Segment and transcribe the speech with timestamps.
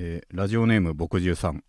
[0.00, 1.64] えーラジオネーム牧獣さん、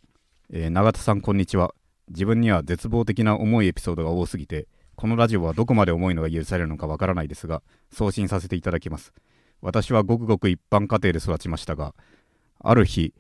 [0.54, 1.74] えー永田さんこんにちは。
[2.10, 9.14] 自分には絶望的な重いエピソードが多すぎてこのラジオはどこまで重いのが許されるのかわからないですが送信させていただきます。
[9.64, 11.96] 私はごくごく一般家庭で育ちましたが
[12.60, 13.16] ある日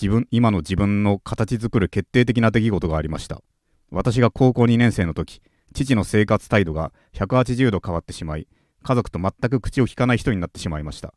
[0.00, 3.42] 自分今の自分の形作る決定的な出来事がありました。
[3.90, 5.42] 私が高校2年生の時
[5.74, 8.48] 父の生活態度が180度変わってしまい
[8.82, 11.12] 家族と全く口を聞かない人になってしまいました。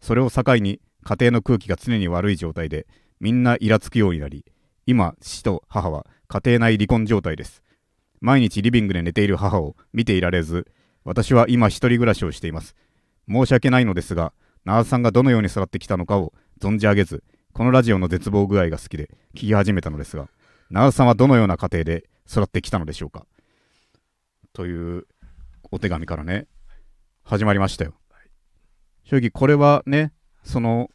[0.00, 2.86] それを境に家庭の空気が常に悪い状態で
[3.20, 4.44] みんなイラつくようになり
[4.86, 7.62] 今父と母は家庭内離婚状態です。
[8.20, 10.66] 毎日リビングで寝ている母を見ていられず
[11.04, 12.74] 私は今一人暮らしをしています。
[13.28, 14.32] 申し訳ないのですが
[14.64, 20.28] 長田さんがどのように育ってきたのかを存じ上げずこのラジオの絶望具合が好きで聞き始めたのですが
[20.70, 23.26] 長田さんはどのような家庭で育ってきたのでしょうか？
[24.54, 25.06] という
[25.70, 26.46] お手紙からね
[27.22, 27.94] 始まりましたよ。
[29.04, 30.88] 正直これはねその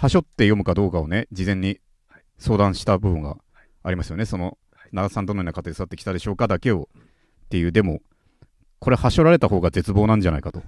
[0.00, 1.78] はしょって読むかどうかをね事前に
[2.38, 3.36] 相談した部分が
[3.82, 4.24] ありますよね。
[4.24, 4.56] その
[4.92, 6.88] 長田さんどのような家庭で育ってきたでしょうかだけを
[7.44, 8.00] っていうでも
[8.78, 10.62] これはしょられた方が絶望なんじゃないかと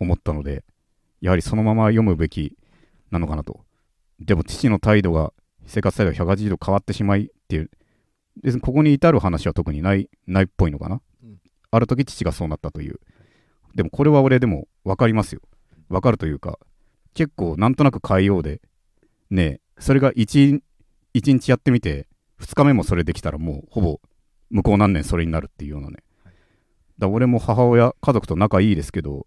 [0.00, 0.64] 思ったので
[1.20, 2.56] やはりそのまま読むべき
[3.10, 3.60] なのかなと。
[4.18, 5.34] でも父の態度が
[5.66, 7.70] 生活態度が180度変わってしまいっていう
[8.42, 11.36] 別にここに至る話は特にないないっぽいのかな、うん。
[11.70, 12.98] ある時父がそうなったという。
[13.74, 15.42] でもこれは俺でも分かりますよ。
[15.90, 16.58] 分かるというか
[17.14, 18.60] 結構なんとなく変えようで。
[19.30, 20.60] ねえそれが 1,
[21.14, 22.06] 一日やってみて
[22.40, 24.00] 2日目もそれできたらもうほぼ
[24.50, 25.96] 向こう何年それになるっていうようなね。
[25.96, 26.04] だか
[26.98, 29.26] ら俺も母親家族と仲いいですけど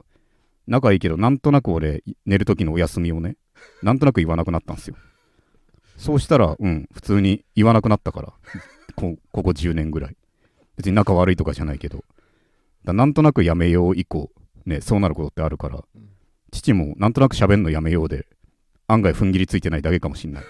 [0.68, 3.36] 仲いいけどなんとなく俺寝る時のお休みをね
[3.82, 4.96] なんとなく言わなくなったんですよ。
[5.98, 8.34] そうしたらうん普通に言わなくなったから
[8.96, 10.16] こここ10年ぐらい。
[10.78, 12.06] 別に仲悪いとかじゃないけど。
[12.86, 14.32] だなんとなくやめよう以降
[14.66, 15.84] ねそうなることってあるから。
[15.96, 16.10] うん
[16.58, 18.28] 父もなんとなく喋んのやめようで
[18.88, 20.44] 案外踏ん切りついてないだけかもしんない。
[20.44, 20.46] っ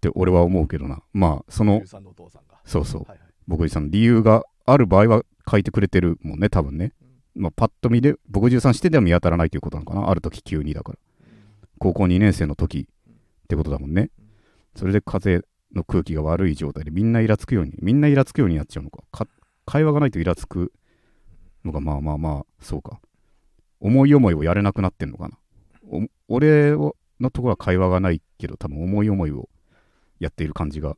[0.00, 1.02] て俺は思うけどな。
[1.12, 2.58] まあそのゆうさんのお父さんが。
[2.64, 3.02] そうそう。
[3.02, 3.18] はいはい。
[3.46, 6.92] 牧寺さんの理由がある場合は書いてくれてるもんね多分ね、
[7.34, 10.08] まあ、パッと見で牧寺さんしてでは見当たらないということなのかな。
[10.08, 10.98] ある時急にだから。
[11.78, 14.10] 高校2年生の時ってことだもんね。
[14.76, 15.42] それで風
[15.74, 19.02] の空気が悪い状態でみんなイラつくようにみんなイラつくようになっちゃうのか。
[19.12, 19.26] か
[19.66, 20.72] 会話がないとイラつく
[21.64, 23.00] のがまあまあまあそうか
[23.80, 25.38] 思い思いをやれなくなってんのかな。
[26.28, 29.48] 俺のところは会話がないけど多分思い思いを
[30.20, 30.96] やっている感じが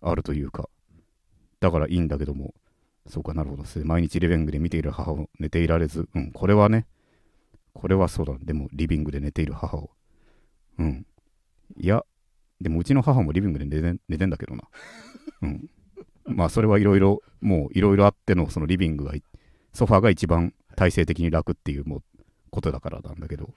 [0.00, 0.68] あるというか。
[1.60, 2.54] だからいいんだけども
[3.06, 3.64] そうかなるほど。
[3.84, 6.86] 毎日リビングで見ている母を寝ていられずうんこれはね
[7.74, 8.34] これはそうだ。
[8.40, 9.90] でもリビングで寝ている母を
[10.78, 11.06] うん。
[11.76, 12.04] いや
[12.60, 14.64] でもうちの母もリビングで寝て寝てんだけどな。
[15.42, 15.70] うん。
[16.26, 19.14] まあそれはいろいろもういろいろあってのそのリビングが
[19.72, 22.02] ソファーが一番体制的に楽っていうもう
[22.50, 23.50] ことだからなんだけど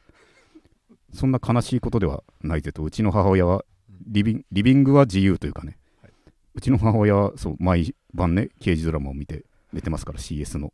[1.13, 2.81] そんな悲しいことではないぜと。
[2.81, 3.63] うちの母親は
[4.07, 6.11] リビンリビングは自由というかね、はい。
[6.55, 10.73] うちの母親はそう毎晩ね刑事ドラマを見て寝てますから CS の。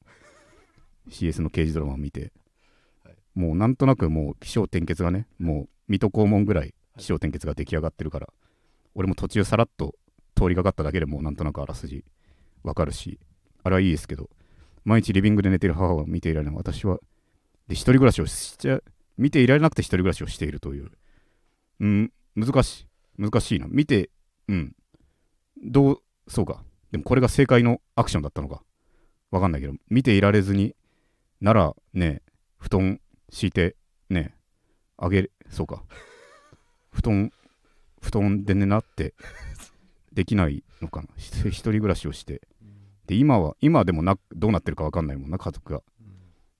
[1.09, 2.31] CS の刑事ドラマを見て、
[3.03, 3.15] はい。
[3.35, 8.29] もうなんとなくもう起承転結がねもう水戸黄門ぐらい起承転結が出来上がってるから、
[8.95, 9.95] 俺も途中さらっと
[10.35, 12.05] 通りかかっただけでもうなんとなくあらすじ
[12.63, 13.19] わかるし
[13.63, 14.29] あれはいいですけど
[14.87, 16.55] 毎日リビングで寝てる母を見ていられない。
[16.55, 16.99] 私は。
[17.67, 18.79] で一人暮らしをしちゃ
[19.17, 20.91] 見ていられなくて一人暮らしをしているという。
[21.81, 22.13] うん。
[22.37, 22.87] 難し
[23.17, 23.21] い。
[23.21, 23.67] 難しいな。
[23.69, 24.09] 見て
[24.47, 24.73] うん。
[25.61, 26.63] どうそうか。
[26.93, 28.63] でもこれが正解のアクションだったのか。
[29.29, 29.73] わかんないけど。
[29.89, 30.73] 見ていられずに
[31.41, 32.21] ならね
[32.57, 33.75] 布団敷いて
[34.09, 34.35] ね
[34.95, 35.83] あげそうか。
[36.93, 37.33] 布団
[38.01, 39.15] 布団で寝なって
[40.13, 41.09] できないのかな。
[41.17, 42.41] ひ一人暮らしをして
[43.07, 45.81] で今は今はでもなどうなってるかわかんないもんな家族が。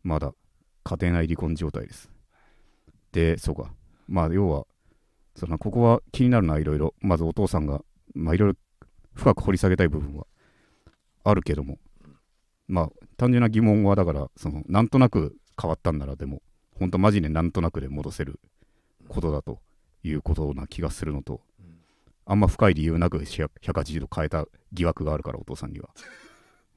[0.03, 0.31] まだ
[0.83, 2.09] 家庭内離婚状態です。
[3.11, 3.73] でそうか。
[4.07, 4.65] まあ要は
[5.35, 6.95] そのここは気になるのはいろいろ。
[7.01, 7.81] まずお父さんが
[8.15, 8.57] まあいろいろ
[9.13, 10.25] 深く掘り下げたい部分は
[11.25, 11.77] あるけども。
[12.69, 16.41] まあ単純な疑問はだからそのなんとなく変わったんならでも
[16.79, 18.39] 本当マジでなんとなくで戻せる
[19.09, 19.59] ことだと
[20.03, 21.41] いうことな気がするのと。
[22.29, 25.89] あんま深い理由なく180度変えた疑惑があるからお父さんには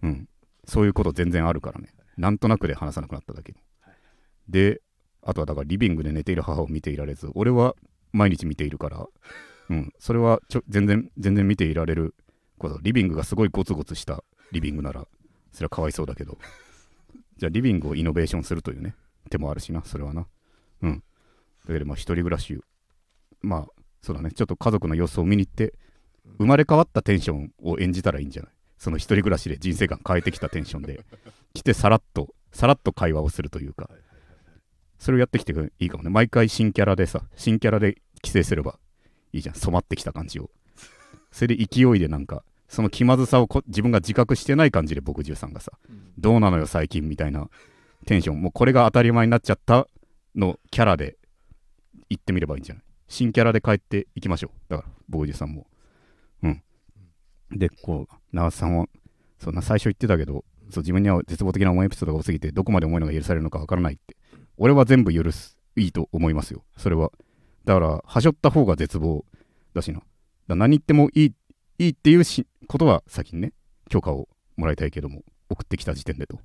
[0.02, 0.28] うん。
[0.64, 1.88] そういうこと全然あるからね。
[2.16, 3.54] なんとなくで話さなくなっただけ。
[4.48, 4.80] で
[5.22, 7.74] あとはだからリビングで寝ている母を見ていられず俺は
[8.12, 9.06] 毎日見ているから
[9.68, 9.92] うん。
[9.98, 12.14] それはちょ全然全然見ていられる
[12.58, 12.78] こと。
[12.82, 15.06] リビングがすごいゴツゴツしたリビングなら
[15.52, 16.38] それはかわいそうだけど。
[17.36, 18.94] じゃあリビングをイノベーションするというね
[19.30, 20.26] 手もあるしなそれはな。
[20.82, 21.02] うん。
[21.66, 22.58] だけどまあ一人暮らし
[23.40, 23.66] まあ
[24.02, 24.30] そうだね。
[24.32, 25.74] ちょっと家族の様子を見に行って
[26.38, 28.52] 生まれ変わったテンションを演じたらいいんじゃない？
[28.80, 31.04] その一人暮らしで人生観変えてきたテンションで
[31.54, 33.90] 来てさらっとさらっと会話をするというか
[34.98, 36.10] それをやってきていいかもね。
[36.10, 38.78] 毎回新キャラでさ新キャラで帰省すれば
[39.32, 39.54] いいじゃん。
[39.54, 40.50] 染まってきた感じを。
[41.30, 46.12] それで勢いでなんかその気まずさをこ自分が自覚してない感じで僕13がさうん。
[46.18, 47.48] どうなのよ最近みたいな
[48.06, 48.40] テンション。
[48.40, 49.86] もうこれが当たり前になっちゃった
[50.34, 51.16] のキャラで
[52.08, 52.84] 言ってみればいいんじゃない？
[53.08, 54.58] 新キャラで帰っていきましょう。
[54.70, 55.62] だからボージュさんも。
[55.62, 55.69] うん
[57.52, 58.86] でこう長瀬さんは
[59.38, 64.16] そんな最初言ってたけどそう自分には絶望的な重いエピソードが多すぎてどこまで重いのが許されるのかわからないって。
[64.56, 67.10] 俺は全部許すいいと思いますよそれは。
[67.64, 69.24] だからはしょった方が絶望
[69.74, 70.00] だしな。
[70.48, 71.34] だ何言ってもいい
[71.78, 73.52] いいっていうしことは先にね
[73.88, 76.38] 許可をもらいたいけども送ってきた時点でと。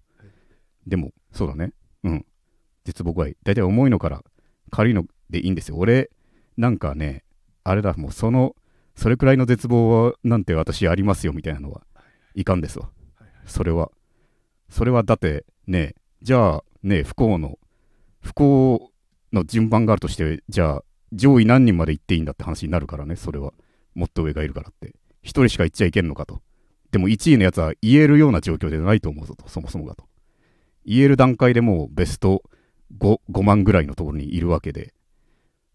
[0.87, 1.73] でもそうだね。
[2.03, 2.25] うん。
[2.85, 4.23] 絶望具合大体重いのから
[4.71, 5.77] 軽いのでいいんですよ。
[5.77, 6.09] 俺
[6.57, 7.23] なんかね
[7.63, 8.55] あれだもうその
[8.95, 11.81] それくらいの絶望はなんて私ありますよみたいなのは
[12.33, 12.89] いかんですわ。
[13.17, 13.31] はいはい。
[13.45, 13.91] それは。
[14.69, 17.59] それはだってねじゃあね不幸の
[18.21, 18.91] 不幸
[19.31, 20.83] の順番があるとしてじゃあ
[21.13, 23.53] 上位何人まで行っていいんだって話になるからねそれは。
[23.93, 24.93] もっと上がいるからって。
[25.21, 26.41] 一人しか行っちゃいけんのかと。
[26.91, 30.05] でも1位のやつは言えるような状況でないと思うぞとそもそもがと。
[30.85, 32.43] 言える段階でもうベスト
[32.97, 34.93] 5, 5万ぐらいのところにいるわけで。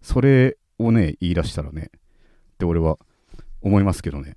[0.02, 2.98] それをね言い出したらねって俺は
[3.62, 4.36] 思いますけどね。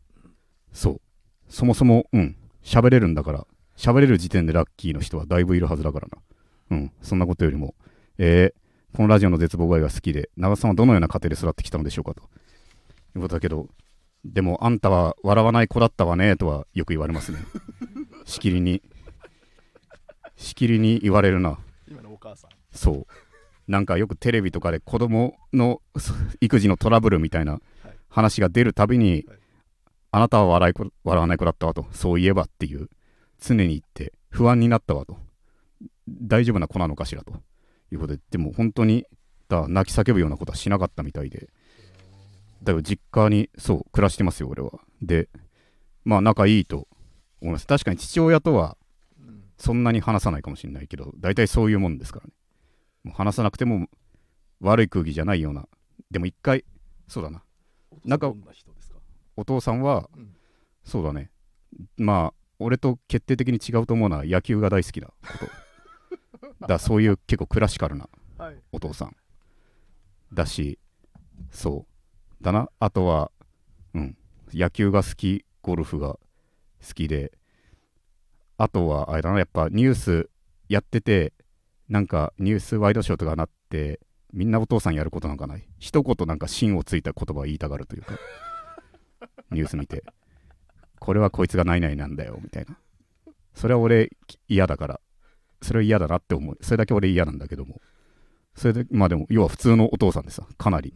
[0.71, 1.01] そう。
[1.49, 2.35] そもそもうん。
[2.63, 3.47] 喋れるんだから。
[3.77, 6.77] 喋れる時点でラッキーの人はだいぶいるはずだからな。
[6.77, 6.91] うん。
[7.01, 7.75] そんなことよりも。
[8.17, 8.63] えー
[8.95, 12.21] このラジオの絶望具合が好きで長瀬さんはどのような家庭で育ってきたのでしょうかと。
[12.21, 12.25] い
[13.17, 13.67] うことだけど
[14.23, 17.39] でもあんたは笑わない子だったわねとはよく言われますね。
[18.25, 18.83] しきりに。
[20.35, 21.57] しきりに言われるな。
[21.89, 22.51] 今のお母さん。
[22.71, 23.05] そう。
[23.67, 27.61] なんかよくテレビとかで子供のそ育児のトラブルみたいな
[28.13, 29.25] 話が出るたびに、はい。
[30.11, 32.87] あなたは笑い子笑わない子だったわとそういえばっていう
[33.41, 35.17] 常に言って不安になったわと。
[36.07, 37.33] 大丈夫な子なのかしらと。
[37.91, 39.05] いうことででも本当に
[39.49, 41.49] だ泣き叫ぶようなことはしなかったみたいで。
[42.61, 44.71] だから実家にそう暮らしてますよ俺は。
[45.01, 45.29] で
[46.05, 46.87] まあ仲いいと
[47.41, 47.65] 思います。
[47.65, 48.77] 確かに父親とは
[49.19, 52.33] うんそんなに話さないかもしれないけど大体そういうもんですからね。
[53.03, 53.87] もう話さなくても
[54.61, 55.67] 悪い空気じゃないような。
[56.11, 56.63] でも一回
[57.07, 57.41] そうだな
[58.05, 58.33] なんか
[59.35, 60.35] お父さんはうん。
[60.83, 61.31] そうだね。
[61.97, 65.13] まあ俺と決定的に違うと思うのは野球が大好きだこ
[66.59, 66.67] と。
[66.67, 68.61] だそういう結構クラシカルなはい。
[68.71, 69.15] お父さん。
[70.33, 70.79] だし
[71.51, 71.85] そ
[72.39, 72.43] う。
[72.43, 72.69] だな。
[72.79, 73.31] あとは
[73.93, 74.17] うん。
[74.53, 76.19] 野球が好きゴルフが
[76.85, 77.31] 好きで。
[78.57, 79.39] あとはあれだな。
[79.39, 80.29] やっぱニュース
[80.69, 81.33] やってて
[81.89, 83.99] なんかニュースワイドショーとかなって
[84.33, 85.65] みんなお父さんやることなんかない？
[85.79, 88.17] 一言なんか芯をついた言葉を言いたがるというか？
[89.51, 90.03] ニュース見て。
[90.99, 92.77] これはこいつがないないなんだよみたいな。
[93.53, 94.09] それは俺
[94.47, 95.01] 嫌だから。
[95.61, 96.57] それは嫌だなって思う。
[96.61, 97.81] それだけ俺嫌なんだけども。
[98.55, 100.93] それでまあでも要は普通のお父さんでさかなり。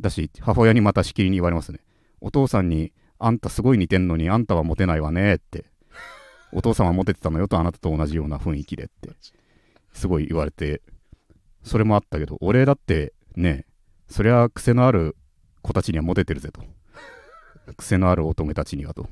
[0.00, 1.80] だし母親にまたしきりに言われますね。
[2.20, 5.66] お父さんにあんたすごい似てんのにあんたはモテないわねって。
[6.52, 9.10] お父さんはモテてたのよとあなたと同じような雰囲気でって。
[9.92, 10.82] すごい言われて
[11.64, 13.66] それもあったけど俺だってね
[14.08, 15.16] そりゃ癖のある
[15.62, 16.62] 子たちにはモテてるぜと。
[17.76, 19.08] 癖のある乙女たちにはと。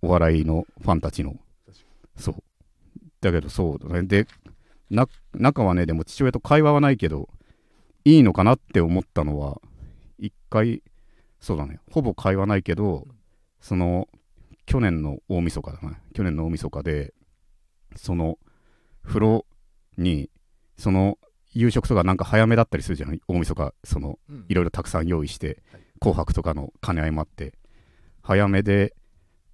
[0.00, 1.36] お笑いのファンたちの。
[2.16, 2.34] そう。
[3.20, 4.04] だけどそうだね。
[4.04, 4.26] で
[4.88, 7.28] な仲はねでも父親と会話はないけど
[8.04, 9.60] いいのかなって思ったのは
[10.18, 10.82] 一回
[11.40, 11.80] そうだね。
[11.90, 13.08] ほぼ会話ないけど
[13.60, 14.08] その
[14.66, 15.98] 去年の大晦日だな。
[16.14, 17.12] 去年の大晦日で
[17.96, 18.38] その
[19.02, 19.46] 風呂
[19.98, 20.30] に
[20.78, 21.18] その
[21.58, 24.44] 夕食とかなんか早めだったりするじゃない大晦日そのうん。
[24.48, 25.82] いろいろたくさん用意して、はい。
[26.00, 27.54] 紅白とかの兼ね合いもあって
[28.22, 28.94] 早めで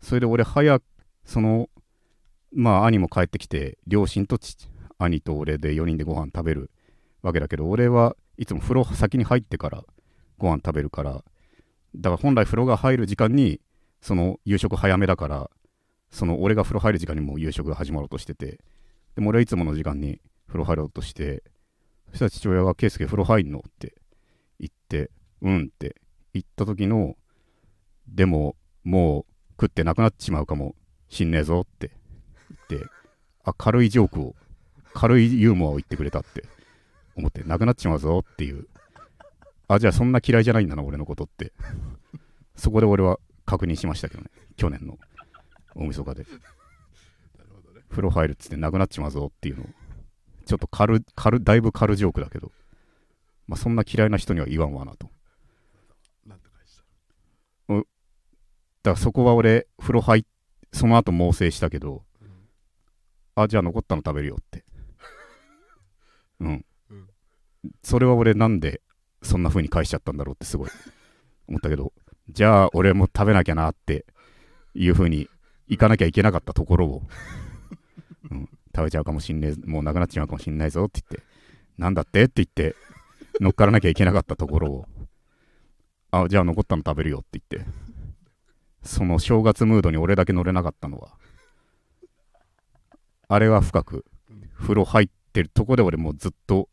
[0.00, 0.82] それで俺早く
[1.24, 1.68] その
[2.52, 4.68] まあ兄も帰ってきて両親と父
[4.98, 6.70] 兄と俺で4人でご飯食べる
[7.22, 9.84] わけだけど俺はいつも風呂先に入ってから
[10.38, 13.60] ご飯食べるからだから本来風呂が入る時間に
[14.00, 15.50] その夕食早めだから
[16.10, 18.58] その俺が風呂入る時間にもう夕食が始まろうとしてて
[19.14, 21.44] でも俺はいつもの時間に風呂入ろうとして
[22.12, 23.94] そしたら父親が「圭介風呂入んの?」って
[24.58, 25.10] 言って
[25.42, 25.96] 「うん」って
[26.32, 27.16] 言った時の
[28.06, 30.74] でももう食ってなくなっちまうかも。
[31.12, 31.90] しんねえぞって
[32.70, 32.86] 言って
[33.44, 34.34] あ軽いジョークを
[34.94, 36.44] 軽いユーモアを言ってくれたって
[37.16, 38.66] 思ってなくなっちまうぞっていう。
[39.68, 41.52] あじゃあそんな嫌いじゃないんだな俺のことって。
[42.56, 44.30] そこで俺は確認しましたけどね。
[44.56, 44.98] 去年の
[45.74, 46.26] 大晦日で。
[47.90, 49.66] 風呂入るっつってなくなっちまうぞっていうのを
[50.42, 52.52] ちょっと軽軽だいぶ軽ジョークだけど。
[53.46, 55.10] まあそんな嫌いな人には言わんわなと。
[56.26, 56.82] なんと返した
[57.74, 57.84] だか
[58.84, 60.24] らそこは俺風呂入っ
[60.72, 62.28] その後猛省したけどうん。
[63.34, 64.64] あじゃあ残ったの食べるよって。
[66.40, 67.08] うん、うん。
[67.82, 68.80] それは俺なんで
[69.22, 70.70] そんな風に返しちゃったんだろうってすごい。
[71.48, 71.92] 思ったけど
[72.30, 74.06] じゃあ俺も食べなきゃなって
[74.74, 75.28] いう風に
[75.68, 77.02] 行かなきゃいけなかったところを、
[78.30, 81.28] うん、食べちゃうかもしんねえもうなくなっちまうかもしんないぞって言って
[81.78, 82.24] なんだって？
[82.24, 82.76] って言って
[83.40, 84.86] 乗っからなきゃいけなかったところを
[86.10, 87.70] あじゃあ残ったの食べるよって言って
[88.82, 91.12] その正月ムードに俺だけ乗れなかったのは
[93.28, 94.04] あれは深く
[94.58, 96.68] 風呂入ってるとこで俺もうずっと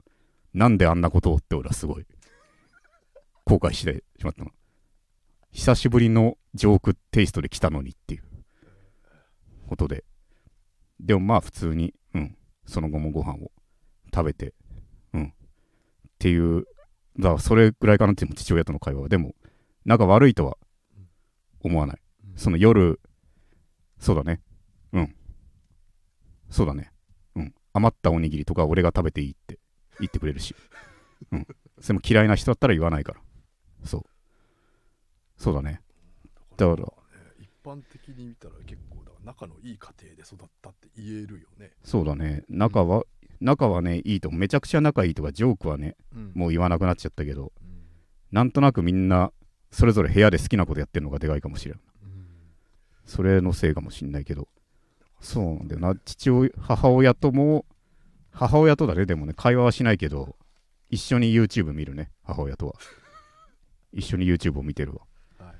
[0.53, 2.05] なんであんなことをって俺はすごい
[3.45, 4.51] 後悔してしまったの。
[5.51, 8.23] 久しぶりのジョークテイストで来たのにっていう
[9.67, 10.03] ことで
[10.99, 12.35] でもまあ普通にうん。
[12.65, 13.51] その後もご飯を
[14.13, 14.53] 食べて
[15.13, 15.25] うん。
[15.25, 15.31] っ
[16.19, 16.65] ていう
[17.17, 19.09] だそれぐらいかなっていう父親との会話は。
[19.09, 19.35] でも
[19.85, 20.57] 仲悪いとは
[21.61, 21.97] 思わない。
[22.35, 22.99] その夜
[23.99, 24.41] そうだね。
[24.93, 25.15] うん。
[26.49, 26.91] そうだね。
[27.35, 27.53] うん。
[27.73, 29.59] 余ったおにぎりとか俺が食べていいって
[29.99, 30.55] 言ってくれるし。
[31.31, 31.47] うん。
[31.81, 33.21] それも嫌いな人だったら言わないから。
[33.83, 34.03] そう。
[35.37, 35.81] そうだね。
[36.57, 36.83] だからね
[37.39, 41.71] 一般的に見たら結構仲のいい家庭で育ったって言えるよね。
[41.83, 42.43] そうだね。
[42.49, 43.03] 仲は、
[43.41, 46.31] 仲はねいいとめちゃくちゃ仲いいとかジョークはねうん。
[46.35, 47.81] もう言わなくなっちゃったけどうん。
[48.31, 49.31] なんとなくみんな
[49.71, 51.75] それぞれ部屋で好きなことやってるのがでかいかもしれん。
[51.75, 51.79] うん。
[53.05, 54.47] それのせいかもしんないけど。
[55.21, 55.95] そうなんだよな。
[56.05, 57.65] 父親母親とも
[58.31, 60.35] 母親とだねでもね会話はしないけど
[60.89, 62.75] 一緒に YouTube 見るね母親とは。
[63.91, 65.01] 一緒に YouTube を見てるわ。
[65.45, 65.55] はい。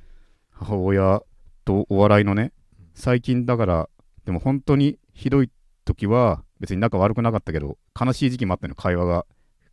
[0.51, 1.21] 母親
[1.65, 2.58] とお笑いのねうん
[2.99, 3.89] 最近だから
[4.25, 5.49] でも本当にひどい
[5.85, 9.25] 時は別に仲悪くなかったけど悲しい時期もあったの会話が。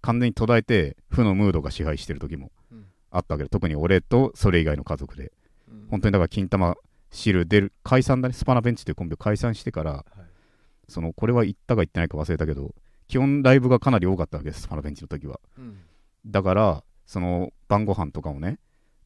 [0.02, 2.86] 完全に途絶えて負のムードが支配してる時もうん。
[3.10, 5.32] あったわけど特に俺とそれ以外の家族で。
[5.68, 5.86] うん。
[5.90, 6.76] 本当にだから金玉
[7.10, 10.04] 汁出る解散だねスパナベンチというコンビを解散してからはい。
[10.88, 12.72] そのこれは言ったか言ってないか忘れたけど
[13.08, 15.40] 基本ライブがかなり多かったわけですスパナベンチの時は。
[15.58, 15.78] うん。
[16.24, 18.60] だからその晩ご飯とかをね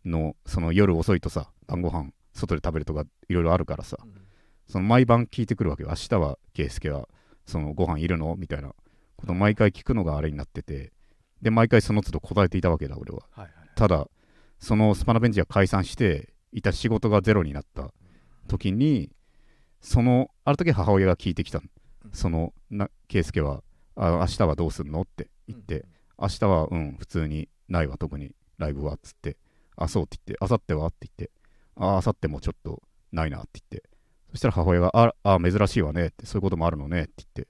[0.05, 3.97] のその夜遅いとさ晩ご飯外で食べるとかいろいろあるからさ。
[4.03, 4.13] うん。
[4.69, 5.89] その毎晩聞いてくるわけよ。
[5.89, 7.09] 明日は圭介は
[7.47, 8.37] そのご飯いるの？
[8.37, 8.73] みたいな
[9.17, 10.93] ことを毎回聞くのがあれになってて。
[11.43, 13.21] で毎回その都度答えていたわけだ俺は。
[13.31, 14.09] はいはいただ
[14.59, 17.95] そのスパナベンチが解散していた仕事がゼロになった
[18.47, 19.11] 時に
[19.81, 21.65] そのある時母親が聞いてきたの。
[22.05, 22.11] うん。
[22.13, 23.63] そのな圭介は
[23.97, 25.01] あ明日はどうすんの？
[25.03, 25.87] って言って、
[26.19, 29.39] 明日はうん普通にないわ特にライブはっつって
[29.77, 30.87] あそうって言ってあさっては？
[30.89, 31.31] って言って
[31.81, 33.89] ああさってもちょっとないなって言って。
[34.31, 37.49] そしたら母親がああ珍しいわねってそういうこともあるのねって言って。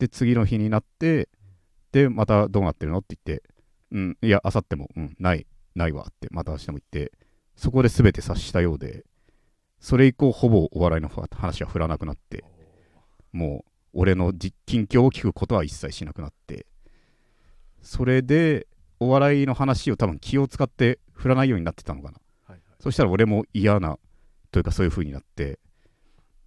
[0.00, 1.28] で次の日になって
[1.92, 3.44] でまたどうなってるのって言って。
[3.92, 5.46] うんいやあさってもうんない
[5.76, 7.12] ないわってまた明日も言って。
[7.54, 9.04] そこで全て察したようで。
[9.78, 12.44] それ以降ほぼお笑いの話は振らなくなって。
[13.32, 16.66] もう俺の実近況を聞くことは一切しなくなって。
[17.82, 18.66] それで
[18.98, 22.18] お笑いの話を多分気を使って振らないようになってたのかな。
[22.84, 23.98] そしたら俺も嫌な
[24.50, 25.58] というかそういう風になって。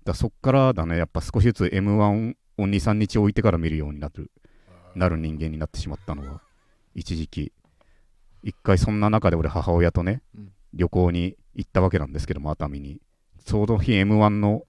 [0.06, 0.96] だそっからだね。
[0.96, 4.30] やっぱ少しずつ m 1を23日置いてから見るようになる
[4.94, 6.42] なる人間になってしまったのは
[6.94, 7.52] 一時期。
[8.44, 10.52] 一回そんな中で俺母親とね、うん。
[10.76, 13.02] 旅行に行ったわけなんですけども熱海に。
[13.44, 14.62] ちょうど日 m 1の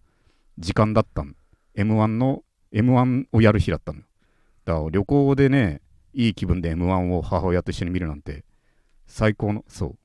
[0.58, 1.36] 時間だったん
[1.74, 3.98] m 1の m 1をやる日だったの。
[3.98, 4.04] よ
[4.64, 5.82] だから旅行でね
[6.14, 8.46] いい気分で m 1を母親と一緒に見るなんて
[9.06, 9.98] 最高のそう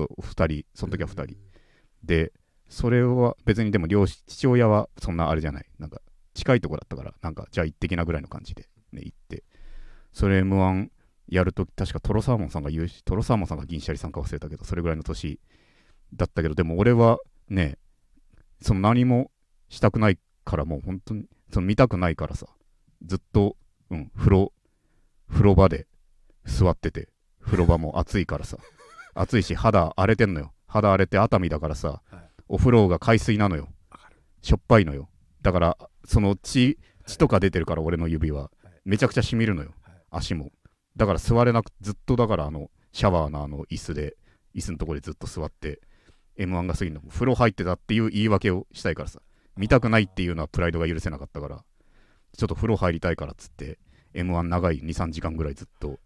[0.00, 1.36] 2人その時は2人。
[2.02, 2.32] で
[2.68, 5.66] それは別にでも両親父親はそんなあれじゃない。
[5.78, 6.00] なんか
[6.34, 9.44] 近いとこだったからなんかじゃあ行ってきなぐらいの感じで、ね、行って。
[10.12, 10.88] それ m 1
[11.28, 15.40] やると確かトロサーモンさんが優勝トロサーモンさんが銀シャリさんか忘れたけどそれぐらいの年
[16.14, 17.78] だったけどでも俺はね
[18.60, 19.30] その何も
[19.68, 22.46] したくないからもう本当にその見たくないからさ
[23.04, 23.56] ずっと、
[23.90, 24.52] うん、風呂
[25.30, 25.86] 風呂場で
[26.44, 27.08] 座ってて
[27.40, 28.58] 風呂場も暑いからさ
[29.14, 30.52] 暑いし肌荒れてんのよ。
[30.66, 32.30] 肌荒れて熱海だからさ、はい。
[32.48, 33.68] お風呂が海水なのよ。
[34.42, 35.08] しょっぱいのよ。
[35.42, 38.42] だからその血血とか出てるから俺の指は。
[38.42, 38.72] はい。
[38.84, 39.72] めちゃくちゃしみるのよ。
[39.82, 39.94] はい。
[40.10, 40.50] 足も。
[40.96, 44.16] だから座れなくずっとだからあのシャワーのあの椅子で
[44.54, 45.80] 椅子のところでずっと座って
[46.36, 47.00] m 1が過ぎるの。
[47.08, 49.20] 風呂入ってたっていう言い訳をしたいからさ。
[49.56, 51.64] 見たくないっていうのはプライドが許せなかったから
[52.36, 53.78] ちょっと風呂入りたいからっつって
[54.12, 55.98] m 1長い23時間ぐらいずっと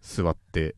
[0.00, 0.74] 座って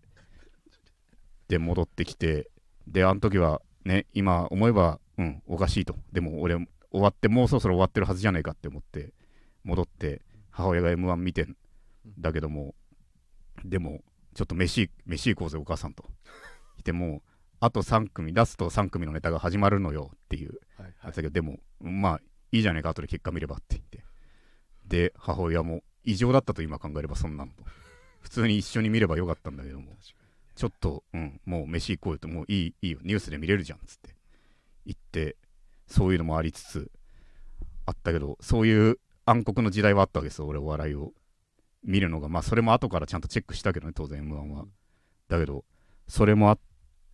[1.53, 2.49] で戻ってきて
[2.87, 5.97] であの時はね今思えばうんおかしいと。
[6.11, 6.67] でも俺終
[7.01, 9.13] わってもうそろそろ終わってるはずじゃないかって思って
[9.63, 11.55] 戻って母親が m 1見てん
[12.19, 12.75] だけども
[13.67, 14.01] でも
[14.35, 16.05] ちょっと飯飯行こうぜお母さんと。
[16.05, 17.23] 言ってもう
[17.61, 24.03] あと3組ラスト3組のネタが始まるのよっていうはいだけど、でもまあいいじゃないか後で結果見ればって言って。
[24.87, 27.63] で母親も異常だったと今考えればそんなのと。
[28.21, 29.93] 普通に一緒に見ればよかったんだけども
[30.55, 32.99] ちょっと、うん、もう飯行こうよともういいいいよ。
[33.03, 34.15] ニュースで見れるじゃんっつって。
[34.85, 35.37] 言って
[35.87, 36.91] そういうのもありつつ
[37.87, 41.13] あったけどそういう暗黒の時代はあったわけですよ俺お笑いを。
[41.85, 42.29] 見るのが。
[42.29, 44.67] まあそれも後からちゃんとチェックしたけどね当然 m 1は。
[45.29, 45.65] だけど
[46.07, 46.59] それもあっ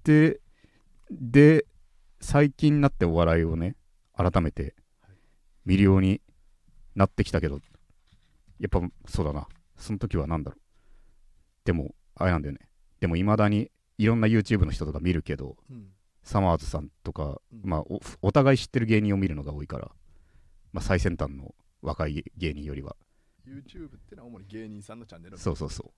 [0.04, 0.40] て
[1.10, 1.64] で
[2.20, 3.76] 最近になってお笑いをね
[4.14, 4.74] 改めて
[5.64, 6.20] 見るように
[6.94, 7.60] なってきたけど
[8.60, 9.48] やっぱそうだな。
[9.78, 10.60] その時は何だろう。
[11.64, 12.67] でもあれなんだよね
[13.00, 15.88] でもいまだにいろんな YouTube の人とか見るけどうん。
[16.28, 17.60] サマーズさんとか、うん。
[17.64, 19.90] まあ、おお互い知ってる芸人を見るのが多いから、
[20.74, 22.96] まあ、最先端の若い芸人よりは。
[23.46, 25.38] YouTube ってのは主に芸人さんのチャンネル。
[25.38, 25.90] そうそうそう。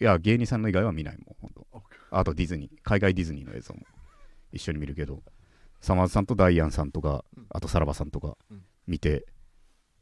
[0.00, 1.66] いや芸人さんの以外は見ないもんほんと。
[1.72, 1.78] う
[2.10, 3.80] あとディズニー海外ディズニーの映像も
[4.52, 5.22] 一緒に見るけど
[5.80, 7.46] サマーズさんとダイアンさんとかうん。
[7.50, 8.62] あとさらばさんとかうん。
[8.88, 9.26] 見て、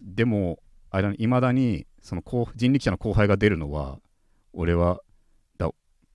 [0.01, 0.59] でも
[0.91, 3.99] あれいまだにその後人力車の後輩が出るのは
[4.55, 5.03] 俺はだ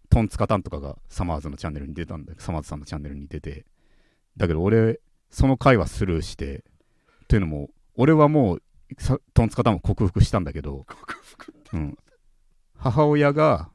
[0.09, 3.65] トンツカタンとかがサマーズのチャンネルに出たんだサマーズさんのチャンネルに出て。
[4.38, 6.63] だけど俺その回はスルーして
[7.27, 8.62] というのも俺はもう
[8.97, 11.53] さトンツカタンを克服したんだけど克服。
[11.74, 11.97] うん、
[12.75, 13.69] 母親が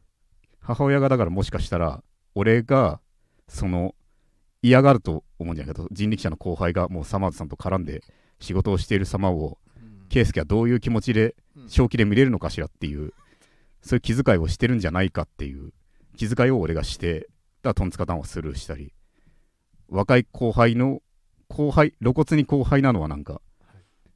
[0.60, 2.02] 母親がだからもしかしたら
[2.34, 3.00] 俺が
[3.48, 3.94] その
[4.62, 8.02] 嫌がると思うんじゃないかと人力車の後輩がもうサマーズさんと絡んで
[8.38, 10.06] 仕事をしている様をうん。
[10.08, 11.68] 圭介はどういう気持ちでうん。
[11.68, 13.12] 正気で見れるのかしらっていう
[13.82, 15.72] そういう気遣いをしてるんじゃないかっていう
[16.20, 17.30] 気遣いを俺がして
[17.62, 18.92] だトンツカタンをスルーしたり。
[19.88, 21.00] 若い後輩の
[21.48, 23.40] 後輩露骨に後輩なのはなんか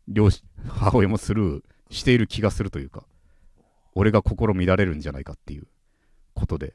[0.07, 3.05] 両親母親もスルーしている気がするというか
[3.95, 5.67] 俺が心乱れるんじゃないかっていう
[6.35, 6.75] ことで。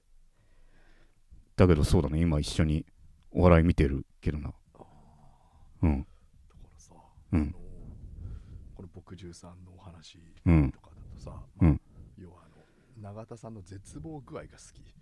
[1.58, 2.88] だけどそうだね今一緒に
[3.32, 4.52] お笑い見てるけどな。
[5.84, 6.00] うん。
[6.00, 6.06] だ
[6.56, 6.94] からさ、
[7.34, 7.56] うん。
[8.76, 11.70] この牧獣さんのお話うんとかだとさ、うん。
[11.70, 11.78] まあ
[12.18, 12.42] 要は
[12.98, 14.80] あの永田さんの絶望具合が好き。
[14.80, 14.99] うん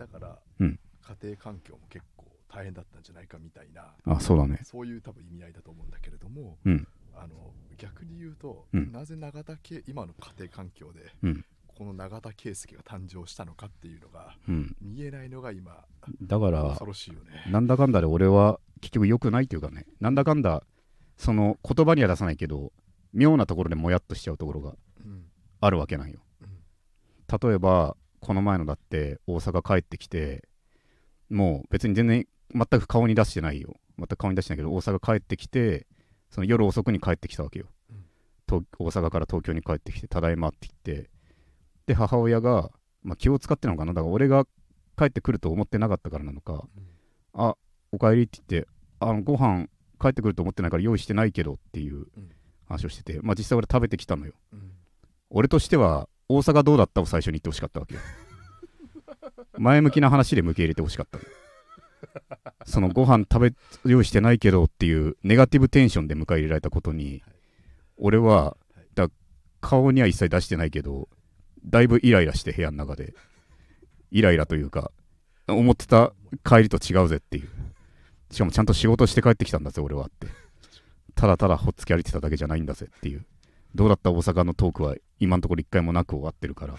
[0.00, 0.80] だから、うん。
[1.02, 4.60] 家庭環境も結構大変だったんじゃないかみたいなあそうだね。
[4.64, 6.88] そういう多分意味合いだと思うんだけれども、うん。
[7.14, 8.92] あの逆に言うと、うん。
[8.92, 11.44] なぜ永田家今の家庭環境で、うん。
[11.66, 14.76] この永田圭介が誕生したのかっていうのがうん。
[14.80, 15.84] 見えないのが今
[16.22, 17.50] だから恐ろしいよね。
[17.50, 20.62] なんだかんだで俺は結局良くないっていうかねなんだかんだ
[21.16, 22.72] その言葉には出さないけど
[23.12, 25.24] 妙なところでもやっとしちゃうところがうん。
[25.60, 26.20] あるわけなんよ。
[26.42, 27.48] うん。
[27.48, 30.44] 例えばこの前のだって大阪帰ってきて
[31.28, 33.76] もう別に全然全く顔に出してないよ。
[33.98, 35.86] 全く顔に出してないけど大阪帰ってきて
[36.30, 38.04] その夜遅くに帰ってきたわけよ、うん。
[38.46, 41.10] と大阪から東京に帰ってきてただいまって言って。
[41.86, 42.70] で母親が、
[43.02, 43.92] まあ、気を使ってなのかな？
[43.94, 44.44] だから俺が
[44.96, 46.52] 帰ってくると思ってなかったからなのか。
[46.52, 46.86] うん。
[47.34, 47.56] あ
[47.92, 48.68] おかえりって言って
[49.00, 49.66] あのご飯
[50.00, 52.30] 帰ってくると思ってないから用意してないけどっていううん。
[52.66, 54.34] 話をしてて、まあ実際俺食べてきたのよ。
[54.52, 54.70] うん。
[55.30, 58.00] 俺としては大阪どうだったを最初に言ってほしかったわけよ。
[59.58, 61.18] 前向きな話で受け入れてほしかった
[62.64, 67.22] そのご飯食べ用意してないけどっていうネガティブテンションで迎え入れられたことに
[67.98, 68.56] 俺は
[68.94, 69.08] だ
[69.60, 71.08] 顔には一切出してないけど
[71.64, 73.12] だいぶイライラして部屋の中で
[74.10, 74.92] イライラというか
[75.48, 76.12] 思ってた
[76.44, 77.48] 帰りと違うぜっていう。
[78.30, 80.28] しかもちゃんと仕事して帰ってきたんだぜ俺はって。
[81.16, 83.26] ただただほっつき歩いてただけじゃないんだぜっていう。
[83.74, 86.76] どうだった大阪のトークは今のところ一回もなく終わってるから。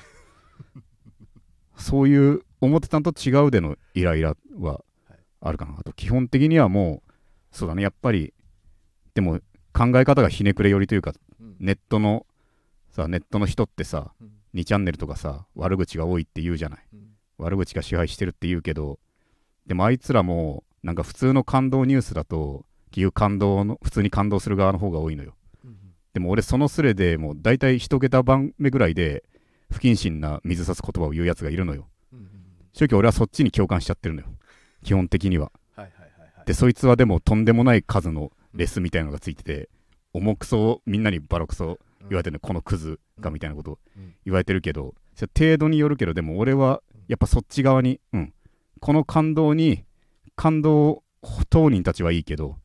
[1.77, 4.83] そういう思ってたのと違うでのイライラは
[5.39, 5.75] あるかな。
[5.79, 7.11] あと基本的にはもう
[7.51, 8.33] そうだねやっぱり
[9.13, 9.39] でも
[9.73, 11.55] 考え方がひねくれ寄りというかうん。
[11.59, 12.25] ネットの
[12.89, 14.31] さネットの人ってさうん。
[14.53, 16.85] 2チャンネルとかさ悪口が多いって言うじゃない。
[16.93, 17.11] うん。
[17.37, 18.99] 悪口が支配してるって言うけど
[19.65, 25.33] でもあいつらもなんか普通の感動ニュースだと結局感動の普通に感動する側の方が多いのよ。
[25.35, 25.40] うん
[26.13, 29.23] でも俺そのスレでもう大体一桁番目ぐらいで
[29.71, 31.87] 不謹慎な水差す言葉を言うやつがいるのよ。
[32.13, 32.27] うんうん
[32.73, 34.27] 正直俺はそっちに共感しちゃってるのよ。
[34.83, 35.51] 基本的には。
[35.75, 36.45] はいはいはいはい。
[36.45, 39.69] でそいつはでもとんでもない数のレスみたいなのがついてて
[40.13, 44.15] 重くそみんなにバラクソ言われてるのこのクズがみたいなことうん。
[44.25, 44.95] 言われてるけど。
[45.37, 48.33] 程度によるけどでも俺はやっぱそっち側に、うん、
[48.79, 49.83] この感動に
[50.35, 51.03] 感動
[51.49, 52.57] 当人たちはいいけど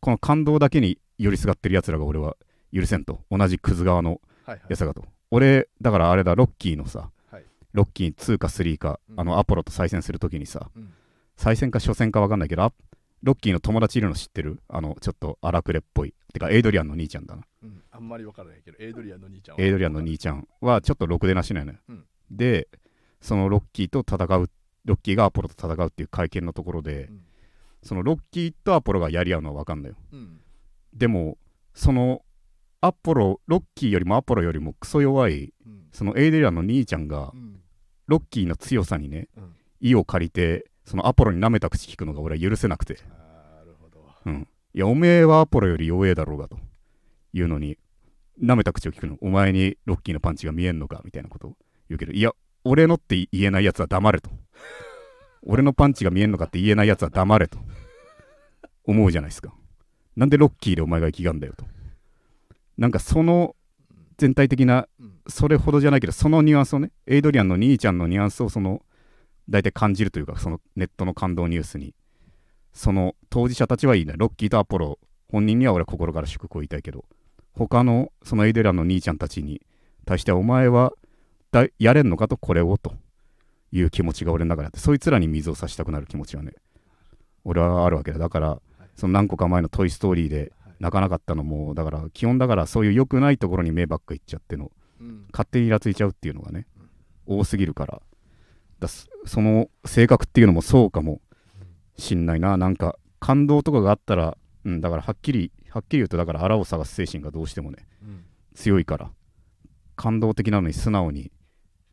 [0.00, 2.36] この感動だけに寄りすがってるやつらが俺は
[2.72, 3.20] 許せんと。
[3.30, 4.60] 同じクズ側のはいはい。
[4.70, 5.04] やつらがと。
[5.30, 7.44] 俺だからあれだロッキーのさはい。
[7.72, 9.20] ロッキー2か3か、うん。
[9.20, 10.92] あのアポロと再戦するときにさうん。
[11.36, 12.72] 再戦か初戦か分かんないけどあ
[13.22, 14.60] ロッキーの友達いるの知ってる？
[14.68, 16.14] あのちょっと荒くれっぽい。
[16.32, 17.42] てかエイドリアンの兄ちゃんだな。
[17.62, 17.82] うん。
[17.90, 19.62] あんまりわからないけどエイドリアンの兄ちゃんは。
[19.62, 22.04] エイドリアンの兄ちゃんはちょっとろくでなしないのよ、うん。
[22.30, 22.68] で
[23.20, 24.50] そのロッキーと戦う
[24.86, 27.20] ロッキーがアポロと戦うっていう会見のところで、うん。
[27.82, 29.96] そのロッキーとアポロがやり合うのは分かんないよ。
[30.12, 30.40] うん。
[30.94, 31.36] でも
[31.74, 32.22] その
[32.82, 35.86] アポロロッキーよりもアポロよりもクソ弱いうん。
[35.92, 37.60] そのエイドリアンの兄ちゃんがうん。
[38.06, 39.54] ロッキーの強さにねうん。
[39.80, 42.94] 意を借りてそのアポロに舐めた口聞くのが俺は許せなくて。
[42.94, 43.00] な
[43.64, 44.02] るほど。
[44.26, 44.48] うん。
[44.74, 46.58] いやおめえはアポロより弱えだろうがと。
[47.32, 47.76] いうのに
[48.42, 49.18] 舐めた口を聞くの。
[49.20, 51.56] お前にロッキーのパンチが見えんのかみたいなことを
[51.88, 52.32] 言うけどいや
[52.64, 54.30] 俺のって言えないやつは黙れと。
[55.42, 57.58] 俺のパンチが見えんのかって言えないやつは黙れと
[58.84, 59.54] 思うじゃないですか。
[60.16, 61.64] なんでロッキーでお前が生きがんだよと
[62.80, 63.54] なんかその
[64.18, 65.20] 全体的なうん。
[65.28, 68.82] それほどじゃないけどそのニュアンスをねエイドリアンの兄ちゃんのニュアンスをその
[69.48, 71.94] 大体感じるというかそのネットの感動ニュースに。
[72.72, 77.04] その当事者たちはいいねロッキーとアポロ本人には俺は心から祝福を言いたいけど
[77.52, 79.60] 他のそのエイドリアンの兄ちゃんたちに
[80.06, 80.92] 対してはお前は
[81.50, 82.94] だやれんのかとこれをと
[83.72, 86.52] いう気持ちが俺の中にあってそいつらに水を差したくなる気持ちはね
[87.44, 88.18] 俺はあるわけだ。
[88.18, 88.60] だから
[88.94, 95.26] その何個か前の「トイ・ストーリー」ではい泣かなかったのもだから基本だからそういう良くないところに目ばっかいっちゃってのうん。
[95.32, 96.66] 勝手にイラついちゃうっていうのがね
[97.26, 98.02] 多すぎるから。
[98.80, 101.20] だそその性格っていうのもそうかも
[101.96, 102.56] しんないな。
[102.56, 108.24] なんか感動とかがあったら、うん、だからはっきりはっきり言うとだからあらを探す精神がどうしてもねうん。
[108.54, 109.10] 強いから
[109.96, 111.30] 感動的なのに素直に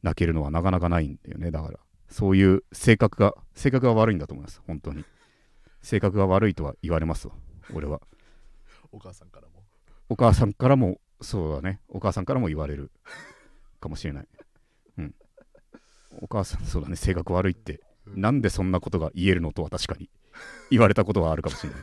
[0.02, 1.52] 泣けるのはなかなかないんだよね。
[1.52, 4.62] だからそういう性格が性格が悪いんだと思います。
[4.66, 5.04] 本当に。
[5.82, 7.34] 性格が悪いとは言われますわ。
[7.74, 8.02] 俺は
[8.92, 9.64] お母さんからも。
[10.10, 11.82] お母さんからもそうだね。
[11.90, 12.92] お母さんからも言われる。
[13.80, 14.28] かもしれない。
[14.98, 15.16] うん。
[16.22, 16.96] お母さんそうだね。
[16.96, 17.82] 性格悪いって。
[18.06, 18.22] うん。
[18.22, 20.10] なんでそんなことが言えるのとは確かに。
[20.70, 21.82] 言われたことはあるかもしれない。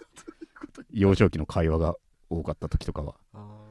[0.93, 1.97] 幼少期の会話が
[2.31, 3.14] 多かった時とかは。
[3.33, 3.64] あ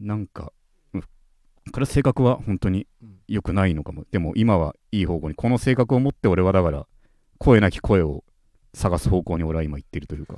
[0.00, 0.52] なんか、
[0.92, 1.02] うん、
[1.72, 2.86] これ性格は本当に
[3.26, 4.04] 良くないのかも。
[4.10, 6.86] でも今はいい方向にこの性格を持って俺はだから
[7.38, 8.24] 声なき声を
[8.74, 10.36] 探す方向に俺は今行ってるというか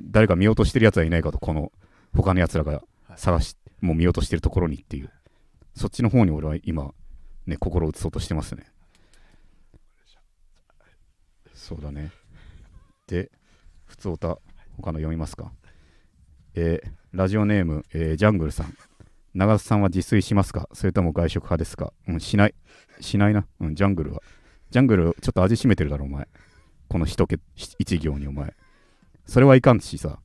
[0.00, 1.72] 誰か見落としてるやつはいないかとこの
[2.14, 2.82] 他のやつらがはい。
[3.16, 5.10] 探しもう見落としてるところにっていう。
[5.74, 6.92] そっちの方に俺は今
[7.46, 8.64] ね心を移そうとしてますね。
[11.54, 12.10] そうだね。
[13.06, 13.30] で
[13.84, 14.38] 普通歌
[14.76, 15.52] 他の読みますか？
[16.54, 18.76] えーラジオネーム、えージャングルさん。
[19.32, 20.68] 長瀬さんは自炊しますか？
[20.74, 21.92] それとも外食派ですか？
[22.08, 22.54] うんしない。
[23.00, 23.46] しないな。
[23.60, 24.22] うんジャングルは。
[24.70, 26.28] ジャングルちょっと味しめてるだろお前。
[26.88, 28.54] この一け一行にお前
[29.26, 30.18] それはいかんしさ。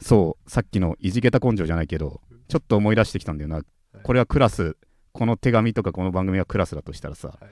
[0.00, 3.62] そうさっきのいじけた根性じゃないけどちょっと思い出してきたんだよな。
[4.02, 4.76] これはクラス
[5.12, 7.50] この手紙とかこの番組はクラスだとしたらさ、はい。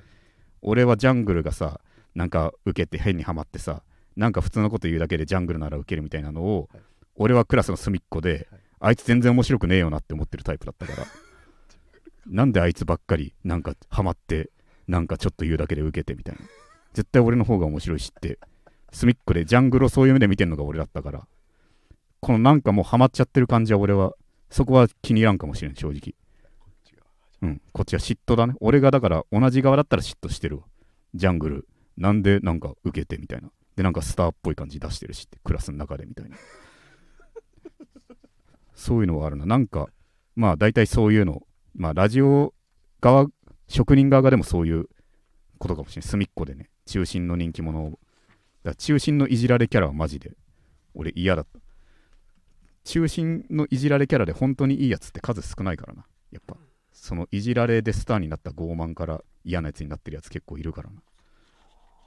[0.62, 1.80] 俺はジャングルがさ
[2.14, 3.82] なんか受けて変にはまってさ
[4.16, 6.82] なんか普通のこと言うだけでジャングルなら受けるみたいなのを、はい。
[7.16, 8.60] 俺はクラスの隅っこで、はい。
[8.78, 11.06] あいつ全然面白くねえよなって思ってるタイプだったから。
[12.26, 14.50] なんであいつばっかりなんかハマって
[14.88, 16.40] なんかちょっと言うだけで受けてみたいな。
[16.92, 18.38] 絶対俺の方が面白いしって
[18.92, 21.26] 隅っこでジャングルをそういう目で見てるのが俺だったから。
[22.20, 24.12] このなんかもうハマっちゃってる感じは俺は
[24.50, 26.14] そこは気に入らんかもしれん正直。
[26.58, 27.02] こっちが
[27.42, 28.54] うんこっちは嫉妬だね。
[28.60, 30.64] 俺がだから同じ側だったら嫉妬してるわ。
[31.14, 31.68] ジャングル。
[31.96, 33.50] なんでなんか受けてみたいな。
[33.76, 36.36] でなんかスターっぽい感じ出してるしってクラスの中でみたいな。
[38.74, 39.46] そういうのはあるな。
[39.46, 39.88] なんか
[40.34, 41.42] まあ大体そういうの。
[41.74, 42.54] まあラジオ
[43.00, 43.28] 側
[43.68, 44.88] 職人側がでもそういう
[45.58, 47.98] ことかもしれない隅っこでね中心の人気者を
[48.66, 50.32] だ中心のいじられキャラはマジで。
[50.94, 51.60] 俺嫌だった。
[52.84, 56.04] 中心のいじられキャラで本当にいいやつって数少ないからな。
[56.30, 56.56] やっぱ
[56.92, 61.00] そのいじられでスターになった傲慢から嫌なやつになってるやつ結構いるからな。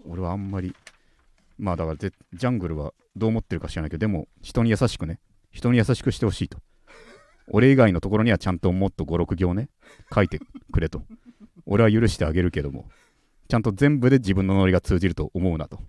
[0.06, 0.76] 俺はあんまり
[1.58, 5.20] まあだからジャングルはどう思ってるか知らないけどでも人に優しくね。
[5.52, 6.60] 人に優しくしてほしいと。
[7.48, 9.70] 俺以外のところにはちゃんともっと56行ね。
[10.14, 10.40] 書いて
[10.72, 11.02] くれと。
[11.66, 12.90] 俺は許してあげるけども
[13.48, 15.80] ちゃんと全部で自分のノリが通じると思うなと。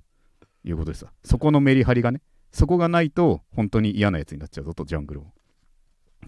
[0.65, 5.25] いうことですそこのメリハリがねそこがないと本当に嫌なやつになっちゃうぞとジャングルを。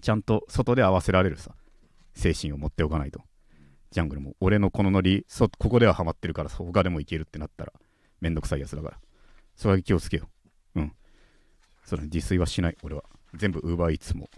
[0.01, 1.53] ちゃんと外で合わせられるさ。
[2.15, 3.21] 精神を持っておかないと。
[3.91, 7.73] ジャングルも俺のこのノリそここではハマってるから他でもいけるってなったら
[8.21, 8.97] めんどくさいやつだから。
[9.55, 10.29] それは気をつけよ
[10.75, 10.79] う。
[10.79, 10.93] うん。
[11.83, 13.03] それ自炊はしない俺は。
[13.35, 14.29] 全部ウーバーイーツも、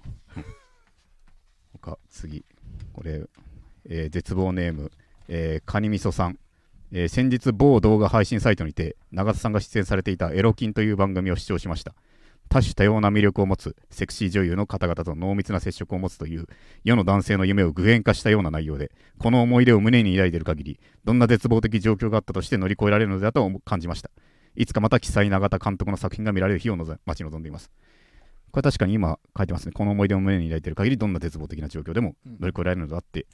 [1.73, 2.45] 他次。
[2.93, 3.25] これ、
[3.89, 4.89] えー絶望ネーム、
[5.27, 6.39] えーカニみそさん。
[6.91, 11.93] えー先日某動画配信サイトにて永田さんが出演されていたエロキンという番組を視聴しました。
[12.47, 16.45] 多種多様な魅力を持つセクシー女優の方々と濃密な接触を持つという
[16.83, 24.11] 世の男性の夢を具現化したような内容でこの思い出を胸に抱いている限りどんな絶望的状況があったとして乗り越えられるのだと思感じました。
[24.55, 27.71] いつかまた記載永田監督の作品が見られる日を待ち望んでいます。
[28.51, 29.73] これ確かに今書いてますね。
[29.73, 32.37] この思い出を胸に抱いている限りどんな絶望的な状況でもうん。
[32.39, 33.25] 乗り越えられるのだって、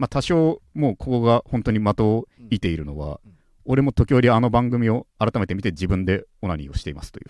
[0.00, 3.32] まあ多少もうここが本当に的を射ているのは、うん。
[3.66, 7.26] 俺も時折あの番組を改めて見て自分でオナニーをしていますという。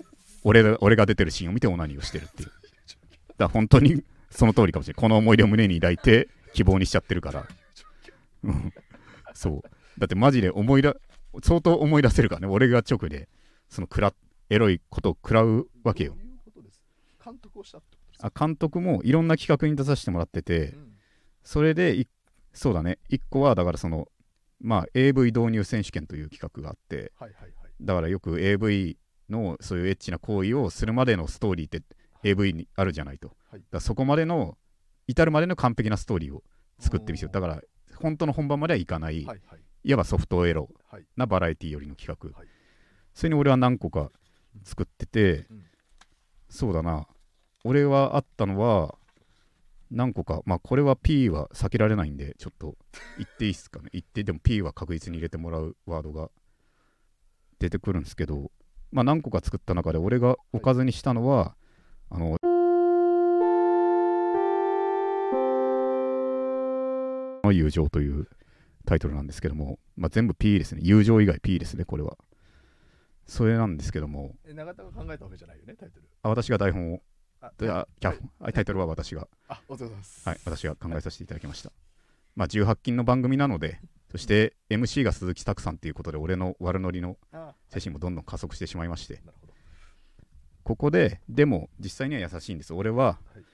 [0.42, 2.50] 俺が俺が出てるシーンを見てオナニーをしてるっていう。
[3.36, 5.02] だ本当にその通りかもしれない。
[5.02, 7.46] この思い出を胸に抱いて希望にしちゃってるから。
[8.44, 8.72] うん。
[9.34, 10.00] そう。
[10.00, 10.96] だってマジで思い出
[11.42, 12.46] 相当思い出せるからね。
[12.46, 13.28] 俺が直で
[13.68, 14.14] そのくら
[14.48, 16.16] エロいことを食らうわけよ。
[17.22, 17.62] 監督
[18.38, 20.93] 監督もいろんな企画に出させてもらっててうん
[21.44, 22.08] それでい
[22.52, 22.98] そうだね。
[23.10, 24.08] 1個はだからその
[24.60, 27.52] まあ AV 導入選手権という企画があってはいはいはい。
[27.80, 28.96] だからよく AV
[29.28, 31.82] のそういうエッチな行為をするまでのストーリーって
[32.22, 33.62] AV にあるじゃないと、はい。
[33.70, 34.56] だそこまでの
[35.06, 36.42] 至るまでの完璧なストーリーを
[36.78, 37.60] 作ってみせるだから
[37.96, 39.92] 本当の本番まではいかない、い、はいはい。
[39.92, 41.04] わばソフトエロはい。
[41.16, 42.48] なバラエティよりの企画、はい。
[43.12, 44.10] それに俺は何個か
[44.64, 45.64] 作ってて、うん。
[46.48, 47.06] そうだな。
[47.64, 48.94] 俺はあったのは
[49.90, 52.76] 何個かまあこれは P は避けられないんでちょっと
[53.18, 53.90] 言っていいっすかね。
[53.94, 56.30] 言ってでも P は確実に入れてもらうワードが
[57.58, 58.50] 出てくるんですけど
[58.92, 61.56] まあ何個か作った中で俺がおかずにしたのは、
[62.10, 62.38] あの
[67.52, 68.28] 友情という
[68.86, 70.80] タイトルなんですけども、まあ、全部 P ですね。
[70.84, 72.16] 友情以外 P ですねこれは。
[73.26, 74.34] それなんですけども。
[74.44, 76.08] え永田が考えたわけじゃないよねタイトル。
[76.22, 77.00] あ私が台本を
[77.44, 78.52] あ脚本はい。
[78.52, 80.28] タイトルは私が、あお疲れ様です。
[80.28, 81.72] はい、私が考えさせていただきました、
[82.36, 83.80] まあ18禁の番組なので
[84.10, 89.20] そして MC が鈴木拓さんということで俺の悪ノリのあ精神もどんどん加速してしまいまして。
[90.62, 92.72] ここででも実際には優しいんです。
[92.72, 93.44] 俺は、はい。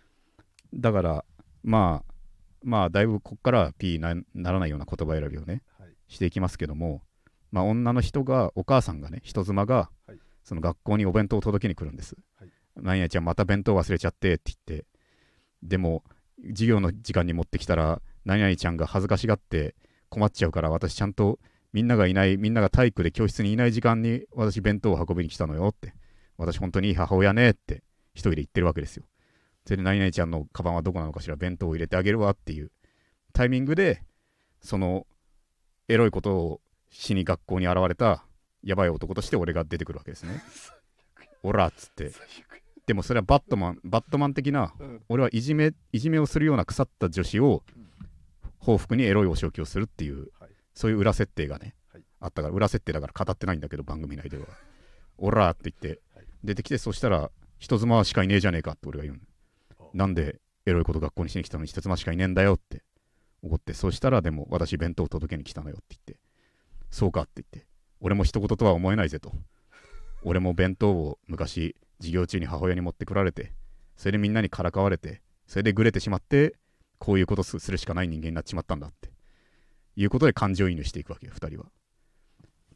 [0.75, 1.25] だから
[1.65, 2.15] まあ
[2.63, 5.89] まあだいぶこっからは P なならないような言葉選びをねはい。
[6.09, 7.03] していきますけども、
[7.51, 10.19] まあ、女の人がお母さんがね人妻が、はい。
[10.45, 12.51] その学校にお弁当を届けに来るんです、はい
[12.83, 14.87] 何々ちゃんまた弁当忘れちゃってって言って。
[15.63, 16.05] でも
[16.49, 19.75] 授業の時間に持ってきたら何々ちゃんが恥ずかしがって
[20.09, 21.39] 困っちゃうから私ちゃんと
[21.73, 25.95] みんながいないみんなが体育で教室にいない時間に私弁当を運びに来たのよって。
[26.41, 27.83] 私本当にいい母親ねって
[28.15, 29.05] 一人で言ってるわけですよ。
[29.67, 32.73] それで何々ちゃんのカバンはどこなのかしら弁当を入れてあげるわっていう
[33.35, 34.03] タイミングで
[34.63, 35.07] その
[35.89, 38.25] エロいことをしに学校に現れた
[38.63, 40.41] やばい男として俺が出てくるわけですね。
[41.45, 42.11] オラっつって
[42.91, 45.01] でもそれはバットマンバットマン的なうん。
[45.09, 47.87] 俺はいじめいじめをするような腐った女子をうん。
[48.59, 50.51] 報復にエロいお仕置きをするっていうはい。
[50.75, 52.03] そういう裏設定がね、はい。
[52.19, 54.45] あったから裏設定だから語ってないんだけど番組内では。
[55.19, 56.27] オラって言ってはい。
[56.43, 59.21] 出てきてそしたら人妻しかいねえじゃねえかって俺が言うの。
[59.79, 62.83] あなんでエロいこと学校にしに来たのに人妻しかいねえんだよって。
[63.45, 66.21] 怒ってそうしたらでも私弁当を届けに来たのよって言って。
[66.91, 67.69] そうかって言って。
[68.01, 69.33] 俺も一言とは思えないぜと。
[70.25, 73.53] 俺も弁当を昔授業中に母親に持ってくられて
[73.97, 76.57] それでみんなにからかわれてそれでグレてしまって
[76.99, 79.11] こういうことすするしかない人間になっちまったんだって
[79.97, 81.67] いうことで感情移入していくわけよ2人は。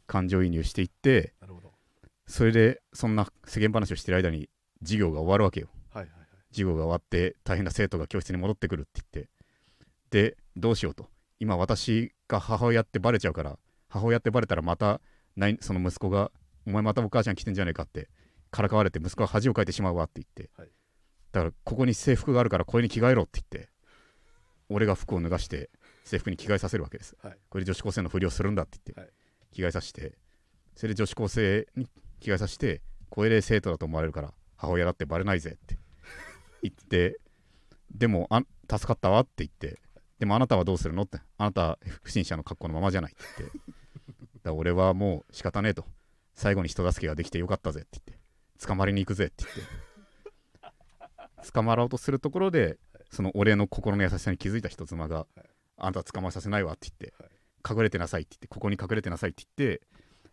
[0.07, 1.33] 感情移入していって
[2.27, 4.49] それでそんな世間話をしてる間に
[4.81, 5.67] 授業が終わるわけよ。
[5.91, 6.27] はいはいはい。
[6.51, 9.29] 授業が終わって大変な生徒が教室に戻ってくるって言って
[10.11, 11.09] でどうしようと。
[11.39, 13.57] 今私が母親ってバレちゃうから
[13.89, 15.01] 母親ってバレたらまた
[15.35, 16.31] ないその息子が
[16.65, 18.09] お前またお母ちゃん来てんじゃねえかって
[18.55, 20.69] からかわれて息子が恥をかいてしまうわって言って、はい。
[21.31, 23.69] だからここに制服があるからこれに着替えろって言って
[24.69, 25.69] 俺が服を脱がして
[26.05, 27.15] 制服に着替えさせるわけです。
[27.21, 27.37] はい。
[27.49, 29.11] これで女子高生のふりをするんだって言って、はい。
[29.51, 30.17] 着替えさせて
[30.75, 31.87] それで女子高生に
[32.19, 35.77] 着替えさせて小エ生徒だと思われるから母親だってバレないぜって
[36.63, 37.19] 言って
[37.93, 39.79] でもあ助かったわって言って
[40.19, 43.59] でもあなたはどうするのってあなたは不審者の格好のままじゃないって言って
[44.43, 45.85] だ俺はもう仕方ねえと。
[46.35, 48.24] 最後に人助けができてよかったぜって言って
[48.59, 49.55] 捕まりに行くぜって言っ
[51.43, 51.51] て。
[51.51, 52.77] 捕まろうとするところで
[53.11, 55.27] その俺の心の優しさに気づいた人妻が、
[55.77, 57.31] あなたは捕まえさせないわって言って、はい
[57.67, 59.81] 隠れてなさいって言ってここに隠れてなさいって言って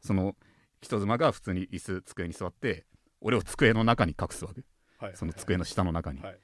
[0.03, 0.37] その
[0.83, 2.85] 人妻が普通に椅子机に座って
[3.23, 4.63] 俺を机の中に隠すわけ。
[4.99, 5.13] はい。
[5.15, 6.39] その机の下の中に、はい。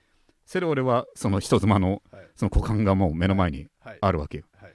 [0.47, 2.29] それで俺はその人妻のはい。
[2.37, 3.99] その股間がもう目の前にはい。
[4.01, 4.45] あるわけよ。
[4.57, 4.73] はい。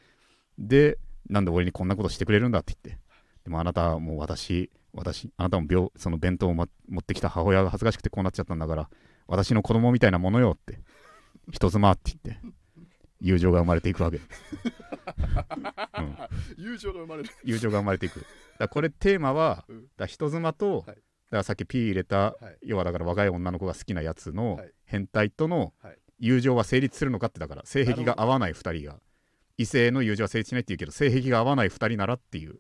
[0.60, 3.02] でなんで俺にこんなことしてくれるんだって言って。
[3.46, 8.90] でもあなたはもう私私あなたも病その弁当を、ま、持ってきた母親が恥ずかしくてこうなっちゃったんだから
[9.28, 10.80] 私の子供みたいなものよって
[11.52, 12.42] 人妻って言って
[13.24, 16.18] 友情が生まれていくわけ、うん、
[16.58, 17.30] 友情が生まれる。
[17.44, 18.20] 友情が生まれていく。
[18.20, 18.28] だか
[18.60, 19.86] らこれテーマは、うん。
[19.98, 20.86] だ人妻と、はい。
[20.88, 20.98] だか
[21.30, 22.58] らさっき P 入れた、はい。
[22.64, 24.72] 要はだから若い女の子が好きなやつのはい。
[24.86, 25.98] 変態とのはい。
[26.20, 29.00] 友情は成立するのかってだから性癖が合わない2人が。
[29.58, 32.60] 異性の友情は成立しないって言うけど性癖が合わない2人ならっていう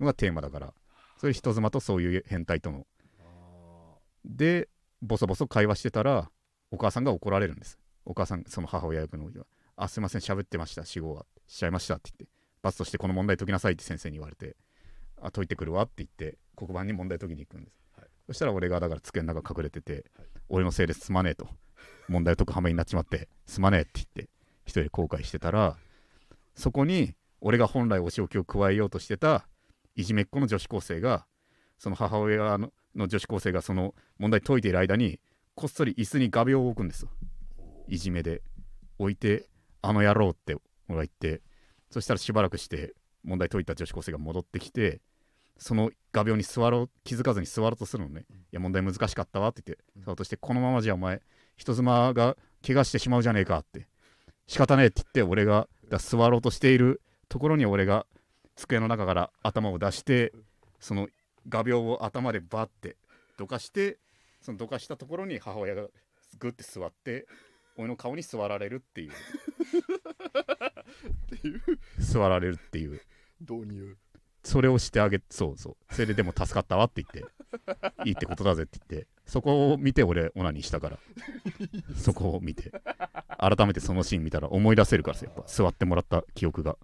[0.00, 0.74] のがテーマだから
[1.22, 2.84] それ人妻とそういう変態との。
[3.20, 4.68] あで
[5.02, 6.28] ボソボソ会話してたら
[6.72, 7.78] お母さんが怒られるんです。
[8.04, 9.30] お母さんその母親役の
[9.76, 11.24] 「あすいません喋ってました死後は。
[11.46, 12.34] しちゃいました」って言って。
[12.60, 14.56] 罰としてこの問題解きなさいって先生に言われて
[15.22, 18.08] 「あ解いてくるわ」って言って黒板に問題解きに行くんです、はい。
[18.26, 20.28] そしたら俺がだから机の中隠れてて、はい。
[20.48, 21.48] 俺のせいですまねえと。
[22.08, 24.22] 問題解く羽目になっちまってすまねえって言って
[24.64, 25.76] 一人で後悔してたら
[26.56, 29.46] そこに俺が本来お仕置きを加えようとしてた
[29.96, 31.26] いじめっ子の女子高生が
[31.78, 35.18] その母親のの女子高生がその問題解いている間に
[35.54, 37.10] こっそり椅子に画鋲を置くんですよ。
[37.88, 38.42] いじめで。
[38.98, 39.48] 置いて
[39.80, 40.54] あの野郎って
[40.88, 41.42] 俺が言って
[41.90, 45.00] そしたらしばらくして問題解いた女子高生が戻ってきて
[45.58, 51.20] その画鋲に座ろう気づかずに座ろうとするのね、いや問題難しかったわって言って、そうとしてこのままじゃお前
[51.56, 53.86] 人妻が怪我してしまうじゃねえかって。
[54.46, 58.06] 仕方ねえって言って俺が座ろうとしているところに俺が
[58.56, 60.32] 机の中から頭を出して
[60.80, 61.08] その
[61.48, 62.96] 画鋲を頭でバッて
[63.36, 63.98] どかして
[64.40, 65.86] そのどかしたところに母親が
[66.38, 67.26] グッて座って
[67.76, 69.10] 俺の顔に座られるっていう。
[69.10, 69.14] っ
[71.40, 71.62] ていう。
[72.00, 73.00] 座られるっていう。
[73.40, 73.96] 導入。
[74.44, 75.76] それをしてあげそうそう。
[75.94, 77.24] それででも助かったわって言って
[78.04, 80.98] いいってことだぜって言ってそこを見て俺オナニーしたから。
[81.96, 82.70] そこを見て。
[83.38, 86.76] 改めてそのシーン見たら思い出せるからさやっぱ座ってもらった記憶が。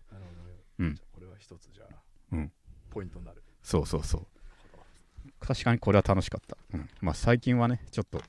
[0.78, 1.94] うんじゃあこれは一つじゃあ、
[2.32, 2.52] うん
[2.90, 3.42] ポイントになる。
[3.62, 4.26] そうそうそう。
[5.40, 8.20] 確かにこれは楽しかった、うん、まあ最近はねちょっと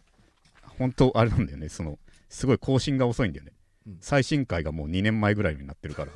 [0.78, 1.70] 本当あれなんだよね。
[1.70, 1.98] その
[2.30, 3.54] すごい更新が遅いんだよね、
[3.88, 3.98] うん。
[4.02, 6.12] 最新回がもう2年前ぐらいになってるから。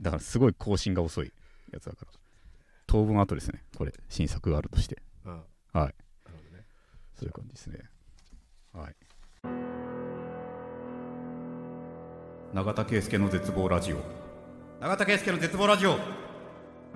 [0.00, 1.32] だからすごい更新が遅い
[1.72, 2.08] やつだから。
[2.86, 3.62] 当分後ですね。
[3.76, 4.98] これ新作があるとして。
[5.24, 5.42] うんはい。
[5.74, 5.94] なる
[6.26, 6.64] ほどね。
[7.18, 7.78] そういう感じですね。
[8.72, 8.94] はい。
[12.54, 13.96] 永田圭介の絶望ラジオ。
[14.80, 15.98] 永田圭介の絶望ラジオ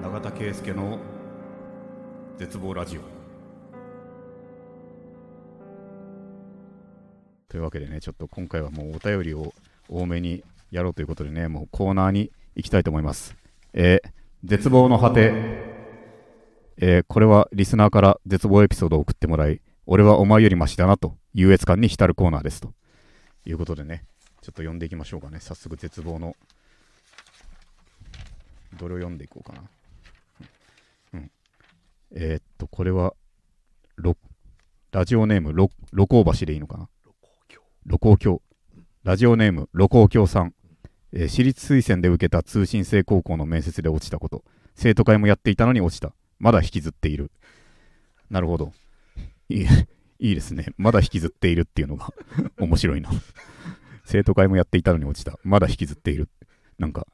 [0.01, 1.01] 永田圭介の
[2.39, 3.01] 絶望ラジオ。
[7.49, 9.53] というわけでねちょっと今回はもうお便りを
[9.89, 13.35] 多めにやろうということでねもうコーナーに行きたいと思います。
[13.75, 14.09] えー
[14.45, 15.33] 絶望の果て。
[16.77, 22.73] えーこれはリスナーから絶望エピソードを送ってもらい俺はお前よりマシだなと優越感に浸るコーナーですと。
[23.45, 24.05] いうことでね
[24.43, 25.41] ちょっと読んでいきましょうかね。
[25.41, 26.37] 早速絶望の。
[28.79, 29.63] どれを読んでいこうかな。
[32.15, 33.15] えーっとこれは
[34.91, 36.89] ラジオネームロロコー橋でいいのかな？
[37.87, 38.43] 露光橋
[39.05, 40.55] ラジオネーム露光橋さん、
[41.13, 44.45] えー私立推薦で受けた通信制高校の面接で落ちたこと。
[44.75, 46.13] 生徒会もやっていたのに落ちた。
[46.39, 47.31] まだ引きずっている。
[48.31, 48.73] なるほど。
[49.49, 49.67] いい
[50.19, 50.67] いいですね。
[50.77, 52.13] まだ引きずっているっていうのが
[52.59, 53.11] 面白いな。
[54.05, 55.39] 生徒会もやっていたのに落ちた。
[55.43, 56.29] まだ引きずっている。
[56.79, 57.07] なんか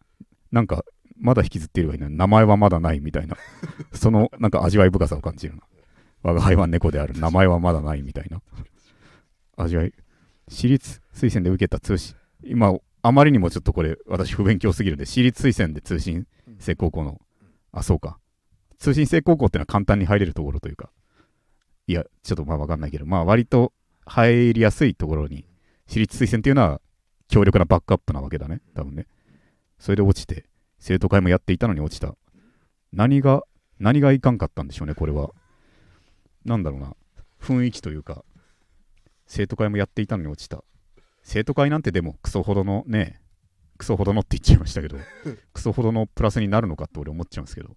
[0.52, 0.84] なんか
[1.16, 2.00] まだ引きずっているがいい。
[2.00, 3.36] な名前はまだないみたいな。
[3.92, 5.62] そのなんか味わい深さを感じるな。
[6.22, 7.18] 我が輩は猫である。
[7.18, 8.42] 名前はまだないみたいな。
[9.56, 9.92] 味わい。
[10.48, 12.16] 私立推薦で受けた通信。
[12.42, 16.26] 今あまりにもちょっとこれ私不勉強すぎるんで私立推薦で通信
[16.58, 17.20] 制高校の。
[17.72, 18.18] あそうか。
[18.78, 20.90] 通信制高校ってのは簡単に入れるところというか。
[21.86, 23.06] いやちょっとまあ分かんないけど。
[23.06, 23.72] まあ割と
[24.06, 25.46] 入りやすいところに
[25.86, 26.80] 私立推薦っていうのは
[27.28, 28.60] 強力なバックアップなわけだね。
[28.74, 29.06] 多分ね。
[29.78, 30.46] それで落ちて
[30.86, 32.14] 生徒会もやっていたのに落ちた。
[32.92, 33.42] 何が
[33.80, 35.30] 何がいかんかったんでしょうねこれは。
[36.44, 36.94] なんだろうな。
[37.40, 38.22] 雰囲気というか
[39.26, 40.62] 生徒会もやっていたのに落ちた。
[41.22, 43.22] 生徒会なんてでもクソほどのね
[43.78, 44.98] クソほどのって言っちゃいましたけど
[45.54, 47.74] クソほどのプラスになるのかって俺思っちゃうんですけど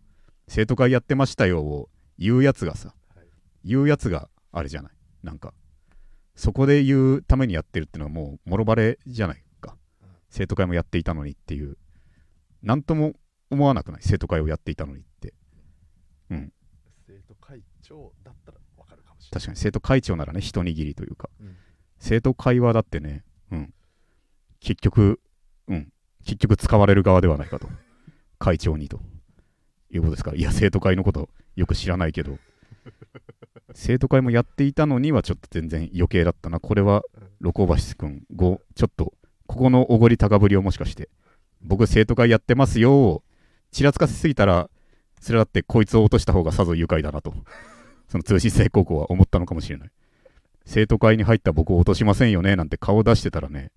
[0.49, 3.25] 生徒会やってましたよを言うやつがさはい。
[3.63, 4.91] 言うやつがあれじゃない？
[5.23, 5.53] なんか
[6.35, 9.77] そこで言うためにやってるってのはもうもろバレじゃないか。
[10.01, 10.09] うん。
[10.29, 11.77] 生徒会もやっていたのにっていう
[12.67, 13.13] なんとも
[13.49, 14.01] 思わなくない？
[14.03, 15.33] 生徒会をやっていたのにって。
[16.29, 19.31] 生徒会長だったらわかるかもしれない。
[19.31, 19.57] 確かに。
[19.57, 21.29] 生徒会長ならね一握りというか。
[21.39, 21.55] うん。
[21.97, 23.73] 生徒会はだってね、うん、
[24.59, 25.19] 結局、
[25.67, 25.91] うん、
[26.25, 27.67] 結局使われる側ではないかと、
[28.37, 28.99] 会長にと。
[29.89, 32.37] いうことですから、いや、生徒会のことよく知らないけど、
[33.73, 37.03] 生徒会もやっていたのにはちょっと全然余計だったな、これは
[37.39, 39.13] 六甲橋君、ごちょっと、
[39.45, 41.07] ここのおごり高ぶりをもしかして、
[41.61, 43.23] 僕、生徒会やってますよ
[43.71, 44.69] ちらつかせすぎたら、
[45.19, 47.33] それだってこいつを落とした方がさぞ愉快だなと、
[48.09, 49.91] その通信制高校は思ったのかもしれない。
[50.65, 53.71] 生徒会に入った僕を落としませんよねなんて顔出してたらね、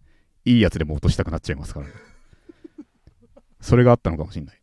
[0.45, 1.93] いいやつでも落としたくなっちゃいますからね。
[3.61, 4.61] それがあったのかもしれない。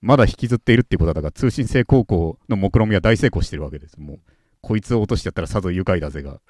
[0.00, 4.00] まだ引きずっているっていうことは、だから通信制高校の目論見みは大成功してるわけです。
[4.00, 4.20] もう、
[4.60, 6.40] こいつを落としちゃったらさぞ愉快だぜが、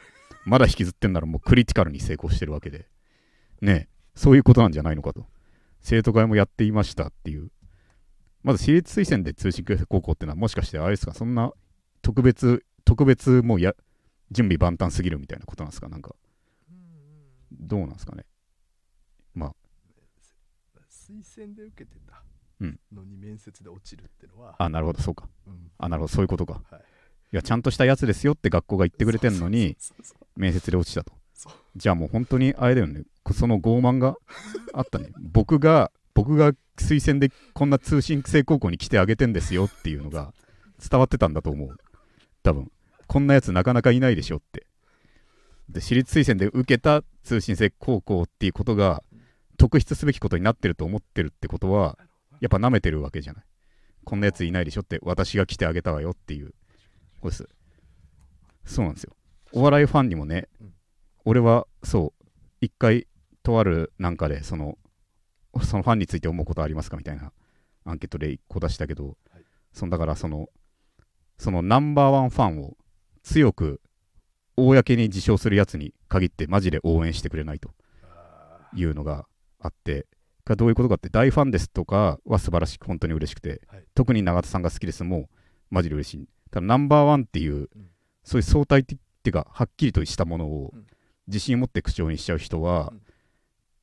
[0.45, 2.87] まだ引きずってんならもうクリティカルに成功してるわけで。
[3.61, 5.27] ねえ、そういうことなんじゃないのかと。
[5.81, 7.51] 生徒会もやっていましたっていう。
[8.43, 11.53] まず私立推薦で通信制高校ってのはもしかしてあれですか、そんな
[12.03, 13.75] 特別、特別もうや、
[14.31, 15.89] 準備万端すぎるみたいなことなんですか？
[15.89, 16.15] なんか、
[17.51, 18.25] どうなんですかね？
[19.35, 19.55] まあ、
[20.91, 22.23] 推薦で受けてた
[22.61, 22.79] うん。
[22.93, 25.29] のに面接で落ちるってのは、あ、なるほど、そうか。
[25.47, 25.71] うん。
[25.79, 26.63] あ、なるほど、そういうことか。
[26.71, 26.81] はい。
[27.33, 29.77] いや、ちゃんとしたやつですよって学校が言ってくれてんのに、
[30.37, 31.13] 面接で落ちたと。
[31.79, 34.17] じゃあもう本当にあれだよね、その傲慢が
[34.75, 35.11] あったね。
[35.19, 40.33] 僕が、僕が推薦でこんな通信制高校に来てあげてんですよっていうのが
[40.79, 41.77] 伝わってたんだと思う。
[42.43, 42.71] 多分。
[43.07, 44.67] こんなやつなかなかいないでしょって。
[45.69, 49.03] で私立推薦で受けた通信制高校っていうことが
[49.57, 51.99] 特筆すべきことになってると思ってるってことは
[52.41, 53.45] やっぱ舐めてるわけじゃない。
[54.05, 56.55] こんなやついないでしょって私が来てあげたわよっていう。
[57.21, 57.49] これです。
[58.65, 59.15] そうなんですよ。
[59.53, 60.73] お笑いファンにもね、うん。
[61.25, 62.25] 俺はそう。
[62.61, 63.07] 一回
[63.43, 64.79] とあるなんかでその
[65.63, 67.33] そのファンについて思うことありますかみたいな
[67.85, 69.45] アンケートで1個出したけど、はい。
[69.73, 70.49] そのだからその
[71.39, 72.77] そのナンバーワンファンを
[73.23, 73.81] 強く
[74.57, 77.71] 公に自称するやつに限ってマジで応援してくれないと
[78.03, 79.27] あいうのが
[79.61, 80.07] あって
[80.45, 83.85] がどういうことかって大ファンですとかは素晴らしく本当に嬉しくて、はい。
[83.95, 85.29] 特に永田さんが好きですも
[85.71, 86.29] マジで嬉しい。
[86.51, 87.69] ただナンバーワンっていう、うん。
[88.25, 90.87] そういう相対的っていうかはっきりとしたものをうん
[91.29, 92.93] 自信を持って口調にしちゃう人は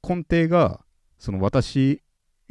[0.07, 0.81] うん、根底が
[1.17, 2.01] その私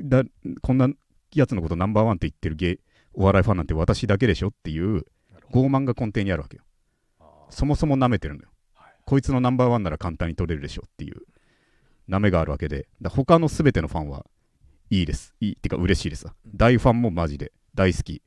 [0.01, 0.23] だ
[0.63, 0.89] こんな
[1.33, 2.79] やつのことナンバーワンって言ってるゲイ
[3.13, 5.05] お笑いファンなんて私だけでしょっていう
[5.53, 6.65] 傲慢が根底にあるわけよ。
[7.51, 8.49] そもそも舐めてるのよ。
[8.75, 8.95] はい。
[9.05, 11.23] こいつのナンバーワンなら簡単に取れるでしょっていう
[12.09, 12.89] 舐めがあるわけで。
[13.01, 14.27] だ他の全てのファンは
[14.91, 15.35] いいです。
[15.41, 18.23] いいってか嬉しいです大ファンもマジで大好き。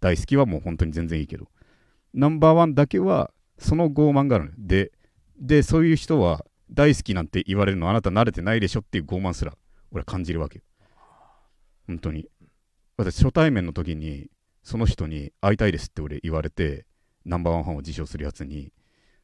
[0.00, 1.48] 大好きはもう本当に全然いいけど。
[2.12, 4.56] ナンバーワンだけはその傲慢があるのよ。
[4.58, 4.92] で
[5.38, 9.56] でそういう人は大好きなんて言われるのあなた慣れてないでしょっていう傲慢すら
[9.90, 10.64] 俺は感じるわけよ。
[11.86, 12.28] 本当に。
[12.96, 14.28] 私初対面の時に
[14.62, 16.84] その人に会いたいですって俺言われて
[17.24, 18.72] ナンバーワンファンを自称するやつに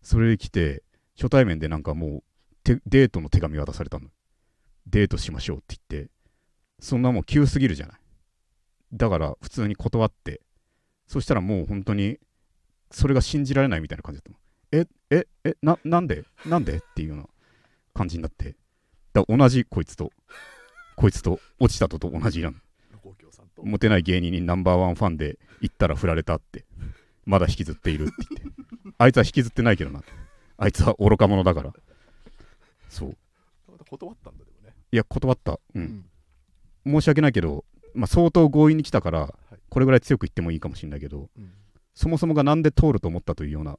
[0.01, 0.83] それで来て
[1.17, 2.23] 初対面でなんかもう
[2.65, 4.09] デートの手紙渡されたの。
[4.87, 6.11] デートしましょうって言って。
[6.81, 7.97] そんなもう急すぎるじゃない。
[8.93, 10.41] だから普通に断って。
[11.07, 12.19] そしたらもう本当に
[12.91, 14.37] それが信じられないみたいな感じだったの。
[14.79, 17.27] えええななんでなんでっていうような
[17.95, 18.57] 感じになって。
[19.12, 20.11] だ同じこいつと
[20.97, 22.57] こいつと落ちたとと同じなの
[23.62, 26.64] モテない芸人にナンバーワンファンで行ったら振られたって。
[27.25, 28.95] まだ引きずっているって言って。
[28.99, 30.03] あいつは引きずってないけどな。
[30.59, 31.72] あいつは愚か者だから。
[32.89, 33.16] そう。
[33.89, 34.75] 断ったんだでもね。
[34.93, 35.53] いや断った。
[35.53, 36.05] ううん。
[36.87, 37.64] 申し訳ないけど、
[37.95, 39.55] まあ、相当強引に来たからい。
[39.70, 41.53] これぐらい強く言ってもいいかもしれないけどうん。
[41.95, 43.79] そもそもがなんで通ると思ったというようなは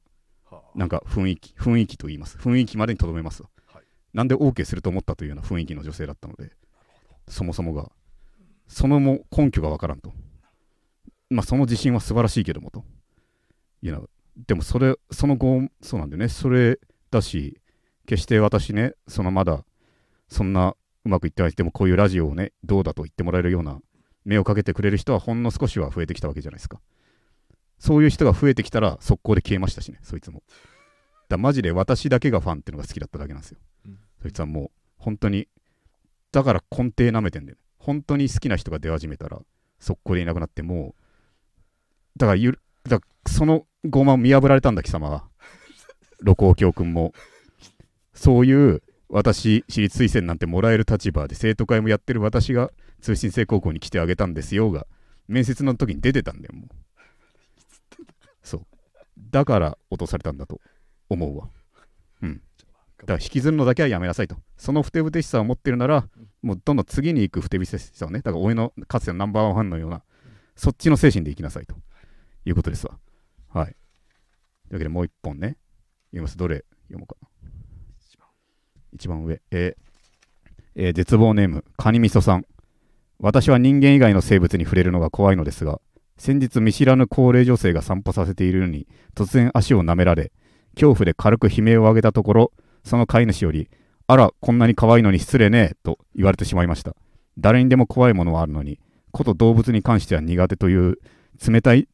[0.74, 2.38] なんか雰囲気雰囲気と言います。
[2.38, 3.48] 雰囲気までにとどめますわ。
[3.66, 3.84] はい。
[4.14, 6.50] なんで OK すると思ったというような雰囲気の女性だったので
[7.28, 7.90] そもそもが
[8.68, 10.12] そのも根拠がわからんと。
[11.30, 12.84] まあその自信は素晴らしいけどもと。
[13.82, 14.00] いや
[14.46, 16.28] でもそれその後そうなんだよね。
[16.28, 16.78] それ
[17.10, 17.60] だし
[18.06, 19.64] 決して私ねそのまだ
[20.28, 20.74] そんな
[21.04, 23.78] うまくいってないでもこういうラジオをねどうだと言ってもらえるような
[24.24, 26.80] 目をかけてくれる人はほんの少しは増えてきたわけじゃないですか
[27.78, 30.42] そういう人が増えてきたら速攻で消えましたしねそいつも。
[31.28, 33.58] だマジで私だけがファンっていうのが好きだっただけなんですよ。
[33.86, 33.98] うん。
[34.22, 35.48] そいつはもう本当に
[36.32, 39.40] だから根底舐めてんだよ本当に好きな人が出始めたら
[39.78, 45.24] 速攻でいなくなってもうだからゆるだその傲慢を見破られたんだ貴様は。
[46.20, 47.12] 露光教訓も。
[48.14, 52.70] そういう私私立推薦なんてもらえる立場で生徒会もやってる私が
[53.00, 54.86] 通信制高校に来てあげたんですよが
[55.28, 56.68] 面接の時に出てたんだよもう
[59.18, 60.60] だから落とされたんだと
[61.08, 61.48] 思うわ
[62.22, 62.42] うん
[63.00, 64.36] だから引きずるのだけはやめなさいと。
[64.56, 66.08] そのふてぶてしさを持ってるなら、
[66.42, 70.02] もうどんどん次に行くふてぶてしさをね、だから俺のかつてのナンバーワンファンのような、
[70.56, 71.74] そっちの精神でいきなさいと
[72.46, 72.98] いうことですわ。
[73.52, 73.66] はい。
[73.66, 75.58] というわけでもう一本ね、
[76.06, 76.38] 読みます。
[76.38, 77.28] どれ読もうかな。
[78.00, 78.28] 一番
[78.94, 79.42] 一番上。
[79.50, 79.86] えー
[80.78, 82.46] えー絶望ネーム、カニみそさん。
[83.18, 85.80] 私は人間以外の生物に触れるのが怖いのですが、
[86.16, 90.32] 先日見知らぬ高齢女性が散歩させているのに、突然足を舐められ、
[90.74, 92.52] 恐怖で軽く悲鳴を上げたところ、
[92.84, 93.68] その飼い主より、
[94.06, 96.94] あら、こんなに可愛いのに失礼ねえと言われてしまいました。
[97.38, 98.78] 誰にでも怖いものはあるのに、
[99.10, 100.98] こと動物に関しては苦手という、
[101.46, 101.88] 冷たい、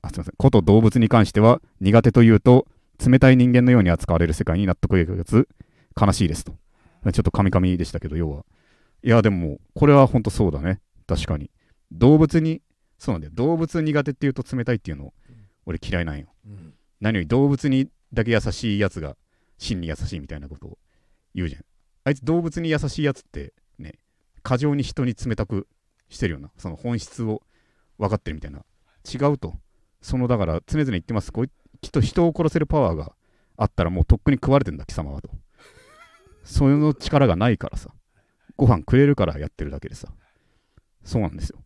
[0.00, 2.66] あすみません、こと動物に関しては苦手というと、
[3.04, 5.48] 冷たい人間のように扱われる世界に納得いかず、
[6.00, 6.52] 悲しいですと。
[7.12, 8.44] ちょっとカミカミでしたけど、要は。
[9.02, 10.80] いや、でも、これは本当そうだね。
[11.06, 11.50] 確かに。
[11.92, 12.62] 動物に、
[12.98, 13.32] そうなんだよ。
[13.34, 15.12] 動物苦手っていうと冷たいっていうの、
[15.66, 16.28] 俺嫌いなんよ。
[16.46, 19.16] うん何より動物にだけ優しいやつが
[19.58, 20.78] 真に優しいみたいなことを
[21.34, 21.64] 言うじゃん。
[22.04, 23.98] あいつ動物に優しいやつってね、
[24.42, 25.68] 過剰に人に冷たく
[26.08, 27.42] してるような、その本質を
[27.98, 28.64] 分かってるみたいな。
[29.12, 29.54] 違うと。
[30.00, 31.30] そのだから常々言ってます。
[31.30, 31.50] こうい
[31.82, 33.14] きっと人を殺せるパワーが
[33.56, 35.30] あったらもうとっくに食われてんだ、貴様はと。
[36.42, 37.90] その力がないからさ。
[38.56, 40.08] ご飯くれるからやってるだけでさ。
[41.02, 41.58] そうなんですよ。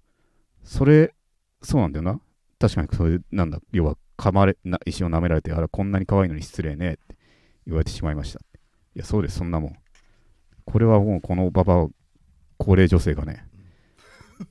[0.65, 1.15] それ、
[1.63, 2.21] そうなんだよな。
[2.59, 7.17] 確かにそれ、なんだ、要は噛まれな石を舐められて、あら、こんなに可愛いのに失礼ねって
[7.67, 8.41] 言われてしまいました。
[8.41, 9.77] いや、そうです、そんなもん。
[10.65, 11.87] これはもう、このババア、
[12.57, 13.47] 高齢女性がね、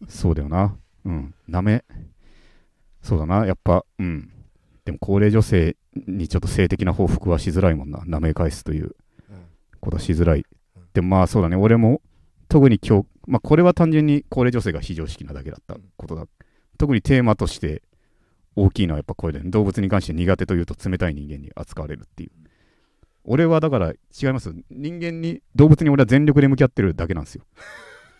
[0.07, 0.75] そうだよな。
[1.05, 1.33] うん。
[1.47, 1.83] なめ、
[3.01, 3.45] そうだな。
[3.45, 4.31] やっぱ、うん。
[4.85, 5.75] でも高齢女性
[6.07, 8.03] にちょっと性的な報復はしづらいもんな。
[8.05, 8.95] なめ返すという
[9.29, 9.45] うん
[9.81, 10.45] ことはしづらい
[10.75, 10.83] うん。
[10.93, 11.55] でもまあそうだね。
[11.57, 12.01] 俺も
[12.47, 16.25] 特に今日、まあこれは単純に高齢女性が非常識なだけだったことだ。
[16.77, 17.81] 特にテーマとして
[18.55, 22.31] 大きいのはやっぱこれで、動物に関して苦手というと冷たい人間に扱われるっていう。
[23.23, 24.53] 俺はだから違います。
[24.71, 27.43] 人間に、動物に俺は全力で向き合ってるだけなんですよ。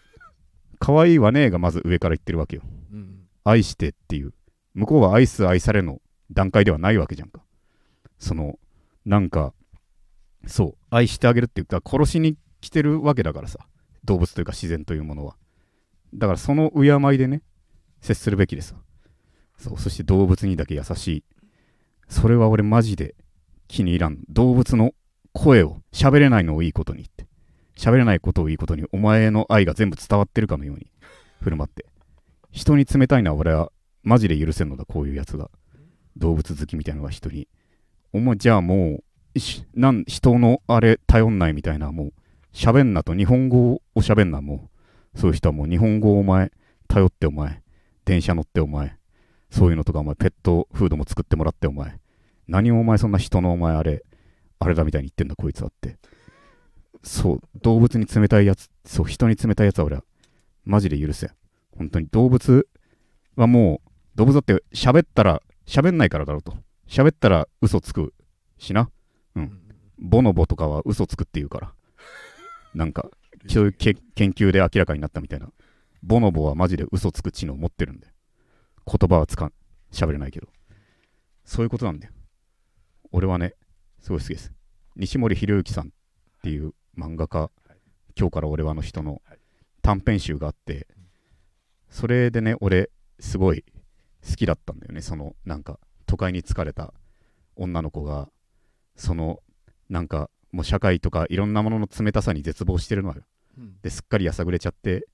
[0.79, 2.61] 可愛いわねがまず上から言ってるわけよ。
[2.91, 4.33] うん愛してっていう。
[4.73, 6.01] 向こうは愛す愛されの
[6.31, 7.41] 段階ではないわけじゃんか。
[8.19, 8.59] その、
[9.05, 9.53] なんか、
[10.45, 13.59] そう、愛してあげるって言ったら殺しに来てるわけだからさ。
[14.03, 15.37] 動物というか自然というものは。
[16.13, 17.41] だからその敬いでね、
[18.07, 18.75] 接するべきです。
[19.57, 21.23] そう、そして動物にだけ優しい。
[22.07, 23.15] それは俺マジで
[23.67, 24.19] 気に入らん。
[24.29, 24.93] 動物の
[25.33, 27.27] 声を喋れないのをいいことにって。
[27.75, 30.87] 喋れないことをいいことに、お前の愛が全部伝わってるかのように
[31.41, 31.85] 振る舞って。
[32.51, 33.71] 人に冷たいのは俺は
[34.03, 35.49] マジで許せんのだ、こういうやつが。
[36.15, 37.47] 動物好きみたいなのが人に。
[38.13, 39.01] お前、じゃあも
[39.35, 39.39] う、
[39.75, 42.13] なん人のあれ頼んないみたいな、もう、
[42.53, 44.71] 喋んなと、日本語を喋んな、も
[45.15, 45.19] う。
[45.19, 46.51] そういう人はもう日本語をお前、
[46.87, 47.61] 頼ってお前、
[48.07, 48.97] 電車乗ってお前、
[49.51, 51.99] そういうのとかお前、ペットフードも作ってもらってお前、
[52.47, 54.05] 何をお前そんな人のお前あれ、
[54.59, 55.97] あれだみたいに言ってんだ、こいつはって。
[57.03, 60.05] そう、動物に冷たいやつ、そう、人に冷たいやつは俺は、
[60.63, 61.31] マジで許せん。
[61.77, 62.65] 本当に動物
[63.35, 66.55] はもう、動物だって喋ったら、喋んないからだろうと。
[66.87, 68.13] 喋ったら嘘つく
[68.57, 68.89] しな。
[69.35, 69.61] うん
[69.99, 71.73] ボノボとかは嘘つくって言うから。
[72.75, 73.09] なんか、
[73.47, 75.49] そういう研究で明らかになったみたいな。
[76.03, 78.07] ボノボはマジで嘘つく知能を持ってるんで。
[78.85, 79.53] 言葉はつかん、
[79.91, 80.47] 喋れないけど。
[81.43, 82.13] そういうことなんだよ。
[83.11, 83.55] 俺はね、
[83.99, 84.53] すごい好きです。
[84.95, 85.89] 西森博之さんっ
[86.43, 87.51] ていう漫画家、
[88.17, 89.39] 今日から俺はあの人のはい
[89.87, 90.85] 短編集があって、
[91.89, 92.89] それでね、俺、
[93.21, 93.63] すごい
[94.29, 95.01] 好きだったんだよね。
[95.01, 96.93] その、なんか、都会に疲れた
[97.55, 98.27] 女の子が、
[98.97, 99.39] その、
[99.89, 103.21] なんか、もう社会とかいろんなものの冷たさに絶望してるのよ。
[103.57, 105.07] うんですっかりやさぐれちゃって、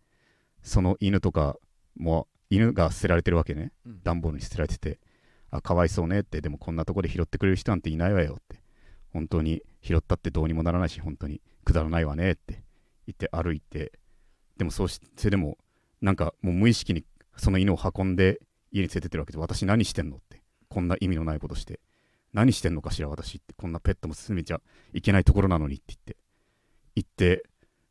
[0.64, 1.57] その犬とか
[1.95, 3.72] も、犬が捨てられてるわけね。
[3.86, 4.99] うん段ボールに捨てられてて、
[5.51, 8.61] あ、かわいそうねって、でもこんなとこで拾ってくれる人なんていないわよって。
[9.11, 12.64] 本当に拾ったってどうにもならないし、本当にくだらないわねって
[13.05, 13.91] 言って歩いて、
[14.57, 15.57] でもそうし、それでも、
[16.01, 17.05] なんかもう無意識に
[17.38, 18.39] その犬を運んで
[18.72, 20.41] 家に連れてってるわけで、私何してんのって。
[20.70, 21.80] こんな意味のないことして。
[22.34, 23.53] 何してんのかしら私って。
[23.55, 24.61] こんなペットも進めちゃ
[24.93, 26.18] いけないところなのにって言って。
[26.95, 27.43] 言って、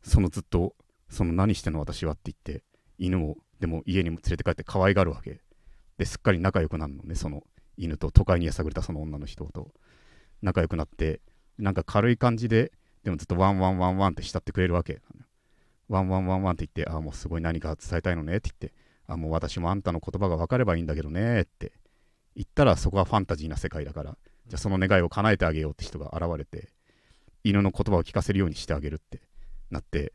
[0.03, 0.75] そのずっと、
[1.13, 2.65] その何してんの私はって言って、
[2.99, 5.41] 犬をでも家にも連れて帰って可愛がるわけ。
[5.99, 7.43] で、すっかり仲良くなるのね、その
[7.77, 9.73] 犬と都会にやさぐれたその女の人と
[10.41, 11.21] 仲良くなって、
[11.59, 12.73] なんか軽い感じで、
[13.05, 15.03] でもずっとワンワンワンワンって慕ってくれるわけ。
[15.89, 18.75] ワンワンワンワンって言って、ああ、もうすごい何か伝えたいのねって言って、
[19.07, 21.73] あもう私もあんたの言葉が分かればいいんだけどねって
[22.37, 26.71] 言ったらそこはファンタジーな世界だから、じゃあその願いを叶えてあげようって人が現れて、
[27.45, 29.21] 犬の言葉を聞かせるようにしてあげるって
[29.71, 30.15] なって、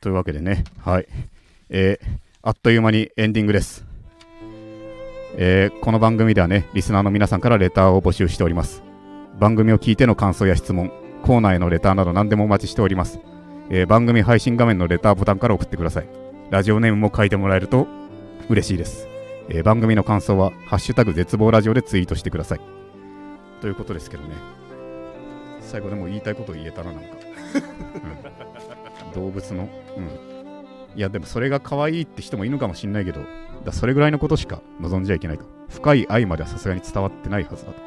[0.00, 0.04] はい。
[0.04, 1.06] というわけでね、はい。
[1.68, 2.06] えー、
[2.42, 3.84] あっという間にエンディングです。
[5.36, 8.82] えーこの番組ではね、リスナーの皆さんからレターを募集しております。
[9.38, 10.90] 番組を聞いての感想や質問、
[11.22, 13.20] コーナーへのレターなど何でもお待ちしております。
[13.70, 16.08] えー番組配信画面のレターボタンから送ってください。
[16.50, 17.86] ラジオネームも書いてもらえると
[18.48, 19.06] 嬉しいです。
[19.48, 22.60] えー番組の感想は、ハッシュタグ絶望ラジオでツイートしてください。
[23.60, 24.30] ということですけどね、
[25.60, 27.08] 最後でも言いたいことを言えたらなんか、
[28.44, 28.49] うん
[29.10, 30.04] 動物の、うん。
[30.96, 33.20] いや、でもそれが可愛いって人もいるかもしんないけど、
[33.64, 35.44] だそれぐらいのことしか望んじゃいけないと。
[35.68, 37.78] 深い愛まではさすがに伝わってないはずだと。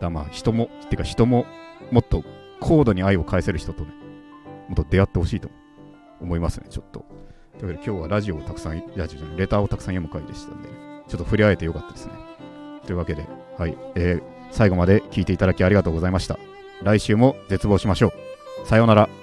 [0.00, 1.46] だまあ人も、ってか人も
[1.90, 2.24] もっと
[2.60, 3.92] 高度に愛を返せる人とね、
[4.68, 5.48] もっと出会ってほしいと
[6.20, 7.04] 思いますね、ちょっと。
[7.58, 10.68] というわけで今日はラジオをたくさん、ラジオじゃない、レターをたくさん読む回でしたんで、
[11.08, 12.12] ちょっと触れ合えてよかったですね。
[12.86, 13.26] というわけで、
[13.58, 16.38] はい、えー最後まで聞いていただきありがとうございました。
[16.82, 18.12] 来週も絶望しましょ
[18.64, 18.68] う。
[18.68, 19.21] さようなら。